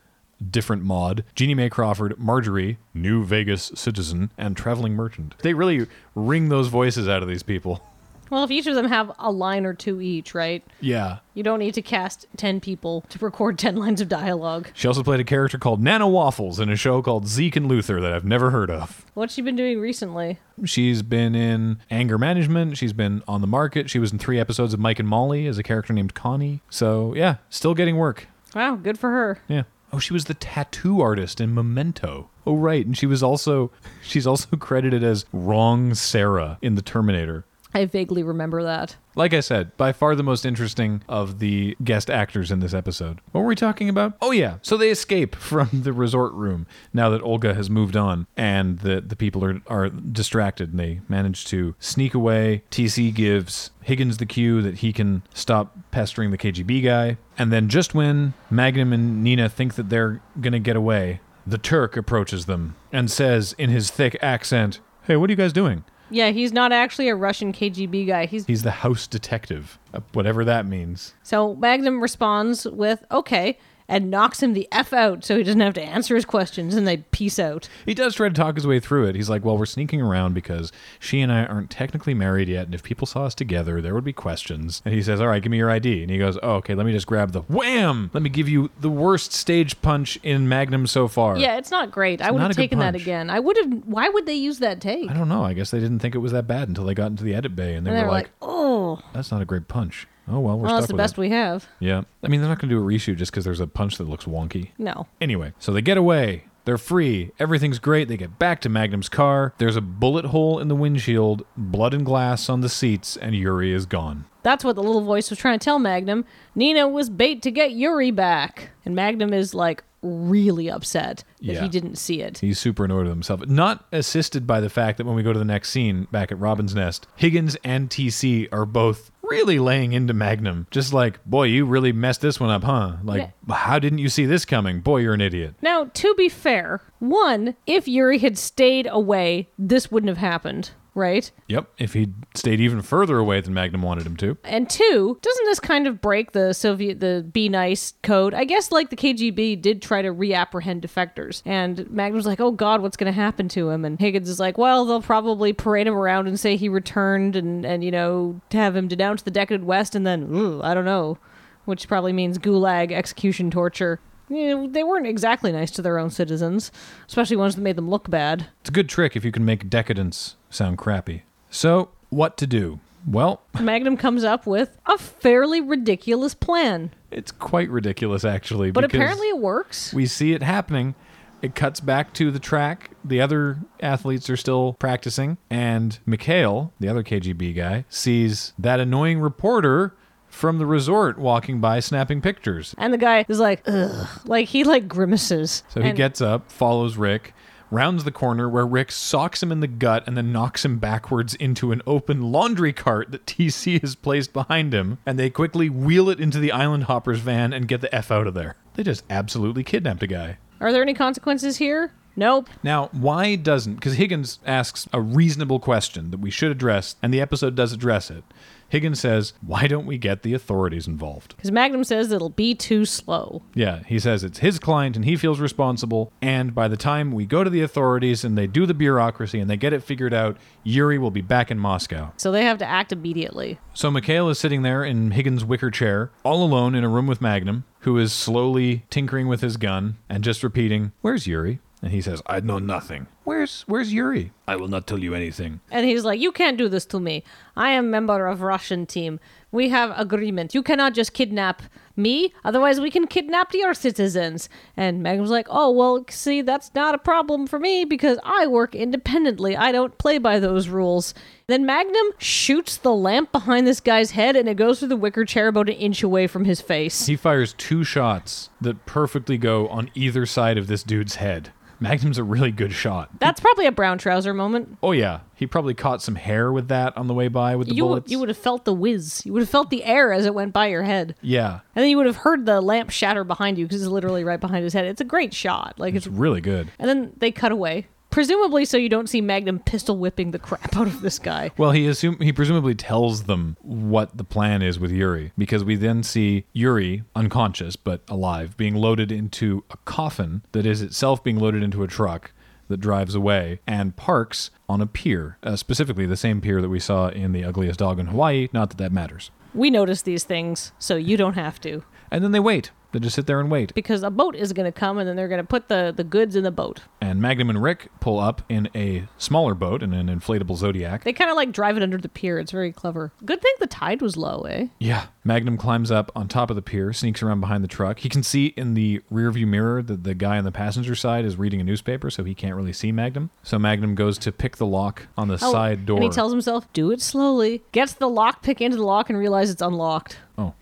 [0.51, 5.35] Different Maud, Jeannie Mae Crawford, Marjorie, New Vegas Citizen, and Traveling Merchant.
[5.39, 7.83] They really wring those voices out of these people.
[8.31, 10.65] Well, if each of them have a line or two each, right?
[10.81, 11.19] Yeah.
[11.35, 14.69] You don't need to cast 10 people to record 10 lines of dialogue.
[14.75, 18.01] She also played a character called Nana Waffles in a show called Zeke and Luther
[18.01, 19.05] that I've never heard of.
[19.15, 20.39] What's she been doing recently?
[20.65, 22.77] She's been in Anger Management.
[22.77, 23.91] She's been on the market.
[23.91, 26.63] She was in three episodes of Mike and Molly as a character named Connie.
[26.71, 28.27] So, yeah, still getting work.
[28.55, 29.41] Wow, good for her.
[29.49, 29.65] Yeah.
[29.93, 32.29] Oh, she was the tattoo artist in Memento.
[32.47, 32.85] Oh, right.
[32.85, 33.71] And she was also,
[34.03, 37.45] she's also credited as Wrong Sarah in The Terminator.
[37.77, 38.97] I vaguely remember that.
[39.17, 43.21] Like I said, by far the most interesting of the guest actors in this episode.
[43.33, 44.15] What were we talking about?
[44.23, 44.57] Oh, yeah.
[44.63, 49.03] So they escape from the resort room now that Olga has moved on and the,
[49.03, 52.63] the people are, are distracted and they manage to sneak away.
[52.71, 57.19] TC gives Higgins the cue that he can stop pestering the KGB guy.
[57.37, 61.59] And then just when Magnum and Nina think that they're going to get away, the
[61.59, 65.85] Turk approaches them and says in his thick accent, Hey, what are you guys doing?
[66.11, 68.27] Yeah, he's not actually a Russian KGB guy.
[68.27, 71.15] He's He's the house detective, uh, whatever that means.
[71.23, 75.75] so Magnum responds with "Okay," and knocks him the f out, so he doesn't have
[75.75, 77.69] to answer his questions, and they peace out.
[77.85, 79.15] He does try to talk his way through it.
[79.15, 82.75] He's like, "Well, we're sneaking around because she and I aren't technically married yet, and
[82.75, 85.51] if people saw us together, there would be questions." And he says, "All right, give
[85.51, 86.75] me your ID." And he goes, "Oh, okay.
[86.75, 88.11] Let me just grab the wham.
[88.13, 91.91] Let me give you the worst stage punch in Magnum so far." Yeah, it's not
[91.91, 92.21] great.
[92.21, 93.31] I would have taken that again.
[93.31, 93.73] I would have.
[93.87, 95.11] Why would they use that take?
[95.11, 95.45] I don't know.
[95.45, 97.55] I guess they didn't think it was that bad until they got into the edit
[97.55, 100.07] bay, and they, And they were were like, like, "Oh, "That's not a great punch."
[100.29, 101.21] Oh well, we're well, stuck that's the best it.
[101.21, 102.03] we have." Yeah.
[102.23, 104.09] I mean, they're not going to do a reshoot just because there's a punch that
[104.09, 104.71] looks wonky.
[104.79, 105.07] No.
[105.21, 106.45] Anyway, so they get away.
[106.65, 107.31] They're free.
[107.39, 108.09] Everything's great.
[108.09, 109.55] They get back to Magnum's car.
[109.59, 113.73] There's a bullet hole in the windshield, blood and glass on the seats, and Yuri
[113.73, 114.25] is gone.
[114.43, 116.25] That's what the little voice was trying to tell Magnum.
[116.57, 118.71] Nina was bait to get Yuri back.
[118.85, 121.63] And Magnum is like really upset that Yeah.
[121.63, 122.39] he didn't see it.
[122.39, 123.47] He's super annoyed with himself.
[123.47, 126.39] Not assisted by the fact that when we go to the next scene back at
[126.39, 130.67] Robin's Nest, Higgins and TC are both really laying into Magnum.
[130.71, 132.97] Just like, boy, you really messed this one up, huh?
[133.03, 134.81] Like, how didn't you see this coming?
[134.81, 135.55] Boy, you're an idiot.
[135.63, 141.31] Now, to be fair, one, if Yuri had stayed away, this wouldn't have happened, right?
[141.49, 144.39] Yep, if he'd stayed even further away than Magnum wanted him to.
[144.43, 148.35] And two, doesn't this kind of break the Soviet, the be nice code?
[148.35, 151.43] I guess like the KGB did try to reapprehend defectors.
[151.45, 153.85] And Magnum's like, oh God, what's going to happen to him?
[153.85, 157.65] And Higgins is like, well, they'll probably parade him around and say he returned and,
[157.65, 161.19] and you know, have him denounce the decadent West and then, ooh, I don't know,
[161.67, 164.01] which probably means gulag, execution, torture.
[164.29, 166.73] You know, they weren't exactly nice to their own citizens,
[167.07, 168.49] especially ones that made them look bad.
[168.61, 171.23] It's a good trick if you can make decadence sound crappy.
[171.51, 172.81] So, what to do?
[173.07, 178.71] Well, Magnum comes up with a fairly ridiculous plan, it's quite ridiculous actually.
[178.73, 179.93] but because apparently it works.
[179.95, 180.95] we see it happening.
[181.43, 182.91] It cuts back to the track.
[183.05, 189.21] The other athletes are still practicing, and Mikhail, the other KGB guy, sees that annoying
[189.21, 189.95] reporter
[190.29, 192.75] from the resort walking by snapping pictures.
[192.79, 194.09] And the guy is like, ugh.
[194.25, 195.63] Like, he, like, grimaces.
[195.69, 197.33] So he And- gets up, follows Rick,
[197.71, 201.35] rounds the corner where Rick socks him in the gut and then knocks him backwards
[201.35, 206.09] into an open laundry cart that TC has placed behind him, and they quickly wheel
[206.09, 208.57] it into the Island Hoppers van and get the F out of there.
[208.75, 210.39] They just absolutely kidnapped a guy.
[210.61, 211.93] Are there any consequences here?
[212.17, 212.49] Nope.
[212.63, 217.21] Now, why doesn't, because Higgins asks a reasonable question that we should address, and the
[217.21, 218.25] episode does address it.
[218.69, 221.37] Higgins says, Why don't we get the authorities involved?
[221.37, 223.43] Because Magnum says it'll be too slow.
[223.55, 226.13] Yeah, he says it's his client and he feels responsible.
[226.21, 229.49] And by the time we go to the authorities and they do the bureaucracy and
[229.49, 232.13] they get it figured out, Yuri will be back in Moscow.
[232.17, 233.59] So they have to act immediately.
[233.75, 237.21] So Mikhail is sitting there in Higgins' wicker chair, all alone in a room with
[237.21, 241.61] Magnum, who is slowly tinkering with his gun and just repeating, Where's Yuri?
[241.83, 243.07] And he says, I know nothing.
[243.27, 244.31] Where's where's Yuri?
[244.47, 245.59] I will not tell you anything.
[245.73, 247.25] And he's like, You can't do this to me.
[247.57, 249.19] I am member of Russian team.
[249.51, 250.55] We have agreement.
[250.55, 251.63] You cannot just kidnap
[251.97, 252.33] me.
[252.45, 254.49] Otherwise, we can kidnap your citizens.
[254.77, 258.77] And Magnum's like, Oh, well, see, that's not a problem for me because I work
[258.77, 259.57] independently.
[259.57, 261.13] I don't play by those rules.
[261.49, 265.25] Then Magnum shoots the lamp behind this guy's head and it goes through the wicker
[265.25, 267.07] chair about an inch away from his face.
[267.07, 271.51] He fires two shots that perfectly go on either side of this dude's head.
[271.81, 273.11] Magnum's a really good shot.
[273.19, 274.79] That's probably a brown trouser moment.
[274.83, 277.75] Oh yeah, he probably caught some hair with that on the way by with the
[277.75, 278.11] You, bullets.
[278.11, 279.23] you would have felt the whiz.
[279.27, 281.15] You would have felt the air as it went by your head.
[281.21, 284.25] yeah, And then you would have heard the lamp shatter behind you because it's literally
[284.25, 284.87] right behind his head.
[284.87, 285.75] It's a great shot.
[285.79, 286.71] Like it's it's really good.
[286.79, 287.87] and then they cut away.
[288.17, 291.51] Presumably so you don't see Magnum pistol whipping the crap out of this guy.
[291.59, 295.77] Well, he assume he presumably tells them what the plan is with Yuri because we
[295.77, 301.39] then see Yuri unconscious but alive being loaded into a coffin that is itself being
[301.39, 302.33] loaded into a truck
[302.69, 306.81] that drives away and parks on a pier, uh, specifically the same pier that we
[306.81, 308.49] saw in the ugliest dog in Hawaii.
[308.51, 309.31] Not that that matters.
[309.53, 311.85] We notice these things, so you don't have to.
[312.11, 312.71] And then they wait.
[312.97, 313.75] They just sit there and wait.
[313.75, 316.03] because a boat is going to come and then they're going to put the, the
[316.03, 316.81] goods in the boat.
[317.03, 321.05] And Magnum and Rick pull up in a smaller boat in an inflatable Zodiac.
[321.05, 322.39] They kind of like drive it under the pier.
[322.39, 323.13] It's very clever.
[323.23, 324.69] Good thing the tide was low, eh?
[324.79, 325.09] Yeah.
[325.27, 327.99] Magnum climbs up on top of the pier, sneaks around behind the truck.
[327.99, 331.37] He can see in the rearview mirror that the guy on the passenger side is
[331.37, 333.31] reading a newspaper, so he can't really see Magnum.
[333.43, 335.97] So Magnum goes to pick the lock on the Oh, side door.
[335.97, 337.63] And he tells himself, do it slowly.
[337.73, 340.17] Gets the lock pick into the lock and realizes it's unlocked.
[340.39, 340.55] oh.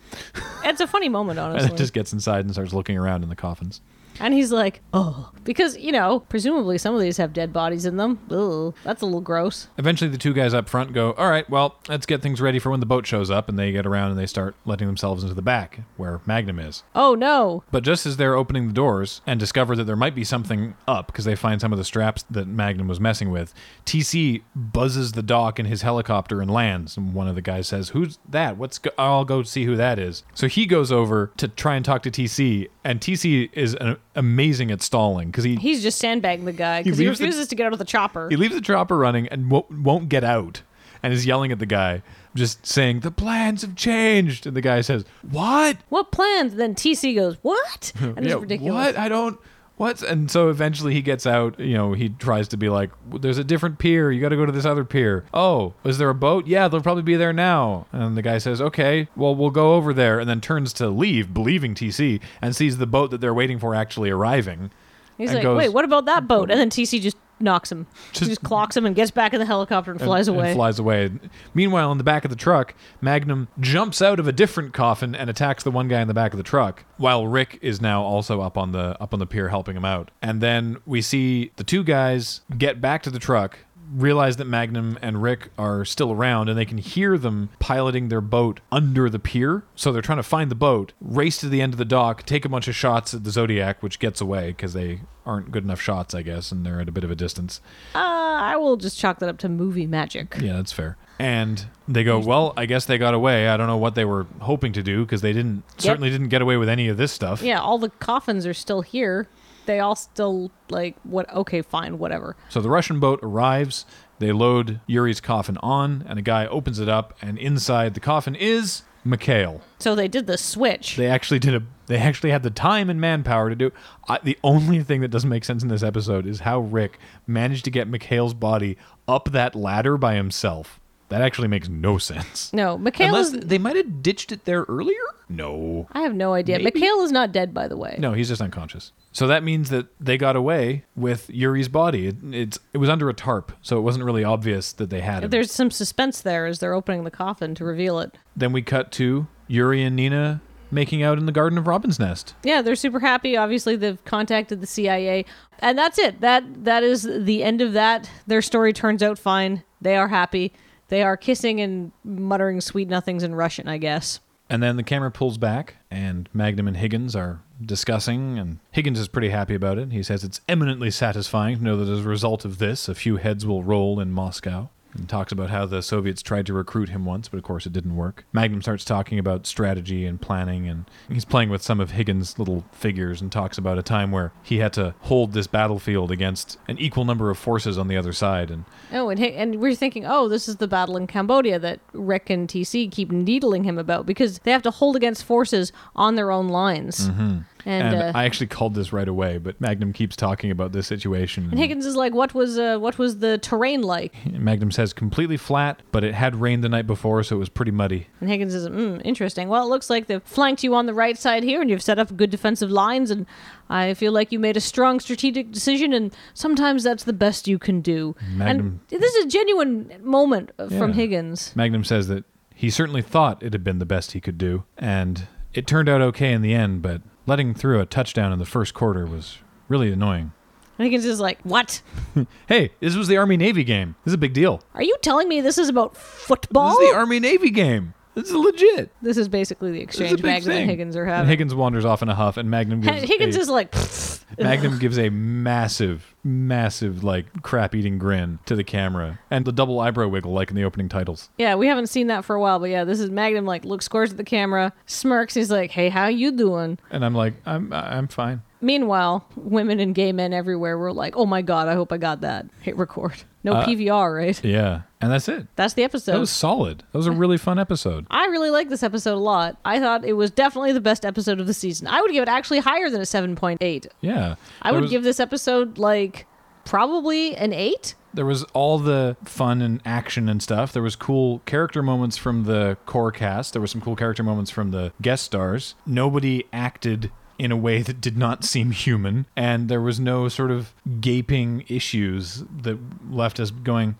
[0.64, 1.60] It's a funny moment, honestly.
[1.64, 3.82] And then just gets inside and starts looking around in the coffins.
[4.20, 5.30] And he's like, oh.
[5.44, 8.18] Because, you know, presumably some of these have dead bodies in them.
[8.30, 9.68] Ugh, that's a little gross.
[9.76, 12.70] Eventually, the two guys up front go, All right, well, let's get things ready for
[12.70, 13.48] when the boat shows up.
[13.48, 16.82] And they get around and they start letting themselves into the back where Magnum is.
[16.94, 17.62] Oh, no.
[17.70, 21.08] But just as they're opening the doors and discover that there might be something up
[21.08, 23.52] because they find some of the straps that Magnum was messing with,
[23.84, 26.96] TC buzzes the dock in his helicopter and lands.
[26.96, 28.56] And one of the guys says, "Who's that?
[28.56, 28.78] What's?
[28.78, 32.02] Go- I'll go see who that is." So he goes over to try and talk
[32.04, 36.52] to TC, and TC is uh amazing at stalling because he He's just sandbagging the
[36.52, 38.28] guy because he, leaves the- refuses to get out of the chopper.
[38.30, 40.62] he leaves the chopper running and won't, won't get out,
[41.02, 42.02] and is yelling at the guy,
[42.34, 46.54] just saying, "The plans have changed." And the guy says, "What?" what plans?
[46.56, 47.92] Then TC goes, what?
[48.00, 48.72] And it's Yeah, ridiculous.
[48.86, 48.98] What?
[48.98, 49.38] I don't.
[49.76, 50.02] What?
[50.02, 51.58] And so eventually he gets out.
[51.58, 54.10] You know, he tries to be like, "There's a different pier.
[54.12, 56.46] You got to go to this other pier." Oh, is there a boat?
[56.46, 57.86] Yeah, they'll probably be there now.
[57.90, 61.34] And the guy says, "Okay, well, we'll go over there." And then turns to leave,
[61.34, 64.70] believing TC, and sees the boat that they're waiting for actually arriving.
[65.18, 66.50] He's like, goes- wait, what about that boat?
[66.50, 67.86] And then TC just knocks him.
[68.12, 70.54] Just- just clocks him and gets back in the helicopter and and- flies and away.
[70.54, 71.12] flies away.
[71.54, 75.30] Meanwhile, in the back of the truck, Magnum jumps out of a different coffin and
[75.30, 78.40] attacks the one guy in the back of the truck, while Rick is now also
[78.40, 80.10] up on the up on the pier helping him out.
[80.22, 83.58] And then we see the two guys get back to the truck.
[83.92, 88.20] Realize that Magnum and Rick are still around and they can hear them piloting their
[88.20, 89.64] boat under the pier.
[89.76, 92.44] So they're trying to find the boat, race to the end of the dock, take
[92.44, 95.80] a bunch of shots at the Zodiac, which gets away because they aren't good enough
[95.80, 97.60] shots, I guess, and they're at a bit of a distance.
[97.94, 100.36] Uh, I will just chalk that up to movie magic.
[100.40, 100.96] Yeah, that's fair.
[101.18, 103.48] And they go, well, I guess they got away.
[103.48, 106.42] I don't know what they were hoping to do because they didn't certainly didn't get
[106.42, 107.40] away with any of this stuff.
[107.42, 109.28] Yeah, all the coffins are still here.
[109.66, 111.32] They all still like what?
[111.32, 112.36] Okay, fine, whatever.
[112.48, 113.86] So the Russian boat arrives.
[114.18, 118.34] They load Yuri's coffin on, and a guy opens it up, and inside the coffin
[118.34, 119.60] is Mikhail.
[119.78, 120.96] So they did the switch.
[120.96, 121.62] They actually did a.
[121.86, 123.70] They actually had the time and manpower to do.
[124.08, 127.64] I, the only thing that doesn't make sense in this episode is how Rick managed
[127.66, 130.80] to get Mikhail's body up that ladder by himself.
[131.08, 132.52] That actually makes no sense.
[132.52, 133.46] no, Mikhail Unless is.
[133.46, 134.98] they might have ditched it there earlier.
[135.28, 135.86] No.
[135.92, 136.58] I have no idea.
[136.58, 136.80] Maybe.
[136.80, 137.96] Mikhail is not dead, by the way.
[137.98, 138.92] No, he's just unconscious.
[139.12, 142.08] So that means that they got away with Yuri's body.
[142.08, 145.22] It, it's it was under a tarp, so it wasn't really obvious that they had
[145.24, 145.30] him.
[145.30, 148.16] There's some suspense there as they're opening the coffin to reveal it.
[148.36, 150.40] then we cut to Yuri and Nina
[150.70, 152.34] making out in the garden of Robin's Nest.
[152.42, 153.36] Yeah, they're super happy.
[153.36, 155.24] Obviously, they've contacted the CIA,
[155.60, 156.20] and that's it.
[156.20, 158.10] That that is the end of that.
[158.26, 159.62] Their story turns out fine.
[159.80, 160.52] They are happy.
[160.88, 164.20] They are kissing and muttering sweet nothings in Russian, I guess.
[164.50, 169.08] And then the camera pulls back, and Magnum and Higgins are discussing, and Higgins is
[169.08, 169.90] pretty happy about it.
[169.90, 173.16] He says it's eminently satisfying to know that as a result of this, a few
[173.16, 174.68] heads will roll in Moscow.
[174.96, 177.72] And talks about how the Soviets tried to recruit him once, but of course it
[177.72, 178.24] didn't work.
[178.32, 182.64] Magnum starts talking about strategy and planning, and he's playing with some of Higgins' little
[182.72, 186.78] figures and talks about a time where he had to hold this battlefield against an
[186.78, 188.50] equal number of forces on the other side.
[188.50, 192.30] And Oh, and and we're thinking, oh, this is the battle in Cambodia that Rick
[192.30, 196.30] and TC keep needling him about because they have to hold against forces on their
[196.30, 197.08] own lines.
[197.08, 197.38] Mm-hmm.
[197.66, 200.86] And, And uh, I actually called this right away, but Magnum keeps talking about this
[200.86, 201.48] situation.
[201.50, 204.14] and Higgins is like, what was uh, what was the terrain like?
[204.26, 207.70] Magnum says completely flat, but it had rained the night before, so it was pretty
[207.70, 208.06] muddy.
[208.20, 209.48] And Higgins is, mm, interesting.
[209.48, 211.98] Well, it looks like they've flanked you on the right side here, and you've set
[211.98, 213.24] up good defensive lines, and
[213.70, 217.58] I feel like you made a strong strategic decision, and sometimes that's the best you
[217.58, 218.14] can do.
[218.34, 221.54] Magnum- And this is a genuine moment uh, from Higgins.
[221.56, 225.26] Magnum says that he certainly thought it had been the best he could do, and
[225.54, 228.74] it turned out okay in the end, but letting through a touchdown in the first
[228.74, 230.32] quarter was really annoying.
[230.78, 231.80] And Higgins just like, what?
[232.48, 233.94] Hey, this was the Army Navy game.
[234.04, 234.60] This is a big deal.
[234.74, 236.70] Are you telling me this is about football?
[236.78, 237.93] This is the Army Navy game.
[238.14, 238.90] This is legit.
[239.02, 240.70] This is basically the This is a exchange big Magnum and.
[240.70, 241.28] Higgins are And having.
[241.28, 244.78] Higgins wanders off in a huff, and Magnum gives Higgins a, is like, "Pfft." Magnum
[244.78, 250.08] gives a massive, massive like crap eating grin to the camera, and the double eyebrow
[250.08, 251.28] wiggle like in the opening titles.
[251.38, 253.84] yeah, we haven't seen that for a while, but yeah, this is Magnum like looks
[253.84, 255.34] scores at the camera, smirks.
[255.34, 256.78] He's like, hey, how you doing?
[256.90, 258.42] And I'm like, I'm I'm fine.
[258.60, 262.22] Meanwhile, women and gay men everywhere were like, "Oh my god, I hope I got
[262.22, 263.24] that." Hit record.
[263.44, 264.44] No Uh, PVR, right?
[264.44, 264.82] Yeah.
[265.00, 265.46] And that's it.
[265.54, 266.12] That's the episode.
[266.12, 266.78] That was solid.
[266.92, 268.06] That was a really fun episode.
[268.10, 269.58] I really like this episode a lot.
[269.64, 271.86] I thought it was definitely the best episode of the season.
[271.86, 273.86] I would give it actually higher than a 7.8.
[274.00, 274.36] Yeah.
[274.62, 276.26] I would was- give this episode like
[276.64, 277.94] probably an 8.
[278.14, 280.72] there was all the fun and action and stuff.
[280.72, 283.52] There was cool character moments from the core cast.
[283.52, 285.74] There were some cool character moments from the guest stars.
[285.84, 290.50] Nobody acted in a way that did not seem human, and there was no sort
[290.50, 292.78] of gaping issues that
[293.10, 293.96] left us going,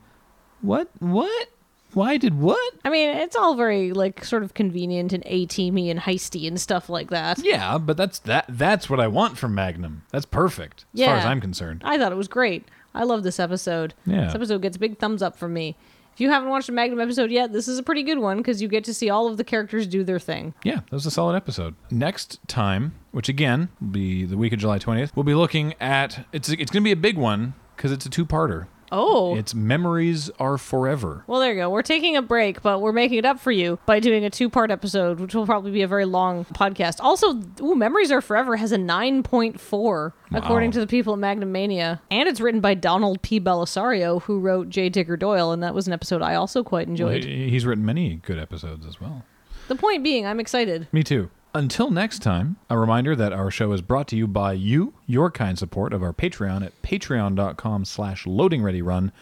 [0.61, 0.91] "What?
[0.99, 1.49] What?
[1.93, 6.01] Why did what?" I mean, it's all very like sort of convenient and A-teamy and
[6.01, 7.39] heisty and stuff like that.
[7.45, 8.47] Yeah, but that's that.
[8.49, 10.03] That's what I want from Magnum.
[10.11, 11.83] That's perfect as far as I'm concerned.
[11.85, 12.67] I thought it was great.
[12.95, 13.95] I love this episode.
[14.07, 14.27] Yeah.
[14.27, 15.77] This episode gets big thumbs up from me.
[16.15, 18.63] If you haven't watched a Magnum episode yet, this is a pretty good one because
[18.63, 20.55] you get to see all of the characters do their thing.
[20.63, 21.75] Yeah, that was a solid episode.
[21.91, 26.25] Next time, which again will be the week of July 20th, we'll be looking at
[26.33, 28.69] it's it's going to be a big one because it's a two-parter.
[28.93, 29.37] Oh.
[29.37, 31.25] It's Memories Are Forever.
[31.27, 31.71] Well, there you go.
[31.71, 34.49] We're taking a break, but we're making it up for you by doing a two
[34.49, 36.97] part episode, which will probably be a very long podcast.
[37.01, 42.01] Also, ooh, Memories Are Forever has a 9.4, according to the people at Magnum Mania.
[42.11, 43.41] And it's written by Donald P.
[43.41, 44.89] Bellisario, who wrote J.
[44.89, 47.25] Digger Doyle, and that was an episode I also quite enjoyed.
[47.25, 49.25] he- he's written many good episodes as well.
[49.69, 50.89] The point being, I'm excited.
[50.93, 51.31] Me too.
[51.57, 55.31] Until next time, a reminder that our show is brought to you by you, your
[55.31, 59.13] kind support of our Patreon at patreon.com slash loadingreadyrun.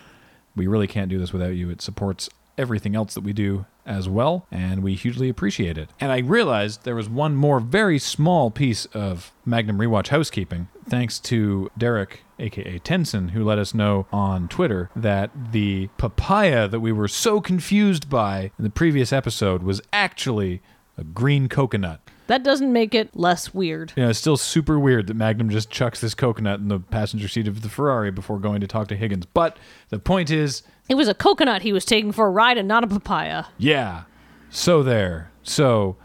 [0.56, 1.68] We really can't do this without you.
[1.68, 5.90] It supports everything else that we do as well, and we hugely appreciate it.
[6.00, 11.18] And I realized there was one more very small piece of Magnum Rewatch housekeeping, thanks
[11.20, 16.92] to Derek, aka Tenson, who let us know on Twitter that the papaya that we
[16.92, 20.62] were so confused by in the previous episode was actually
[20.96, 22.00] a green coconut.
[22.32, 23.92] That doesn't make it less weird.
[23.94, 27.46] Yeah, it's still super weird that Magnum just chucks this coconut in the passenger seat
[27.46, 29.26] of the Ferrari before going to talk to Higgins.
[29.26, 29.58] But
[29.90, 32.84] the point is, It was a coconut he was taking for a ride and not
[32.84, 33.44] a papaya.
[33.58, 34.04] yeah.
[34.48, 35.30] So there.
[35.42, 35.96] So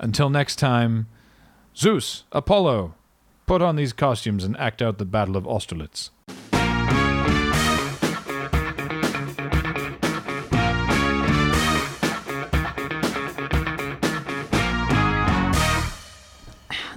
[0.00, 1.06] until next time,
[1.76, 2.94] Zeus, Apollo,
[3.46, 6.08] put on these costumes and act out the Battle of Austerlitz.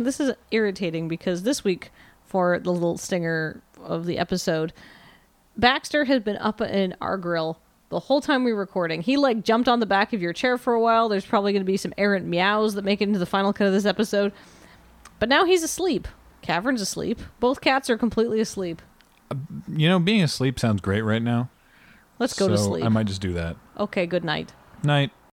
[0.08, 1.92] This is irritating because this week
[2.26, 4.74] for the little stinger of the episode
[5.58, 9.02] baxter has been up in our grill the whole time we were recording.
[9.02, 11.08] He like jumped on the back of your chair for a while.
[11.10, 13.68] There's probably going to be some errant meows that make it into the final cut
[13.68, 14.34] of this episode.
[15.20, 16.08] But now he's asleep.
[16.42, 17.20] Cavern's asleep.
[17.40, 18.82] Both cats are completely asleep.
[19.32, 19.36] Uh,
[19.70, 21.50] you know, being asleep sounds great right now.
[22.20, 22.84] let's go to so sleep.
[22.86, 23.56] I might just do that.
[23.80, 24.52] okay good night.
[24.84, 25.12] Night.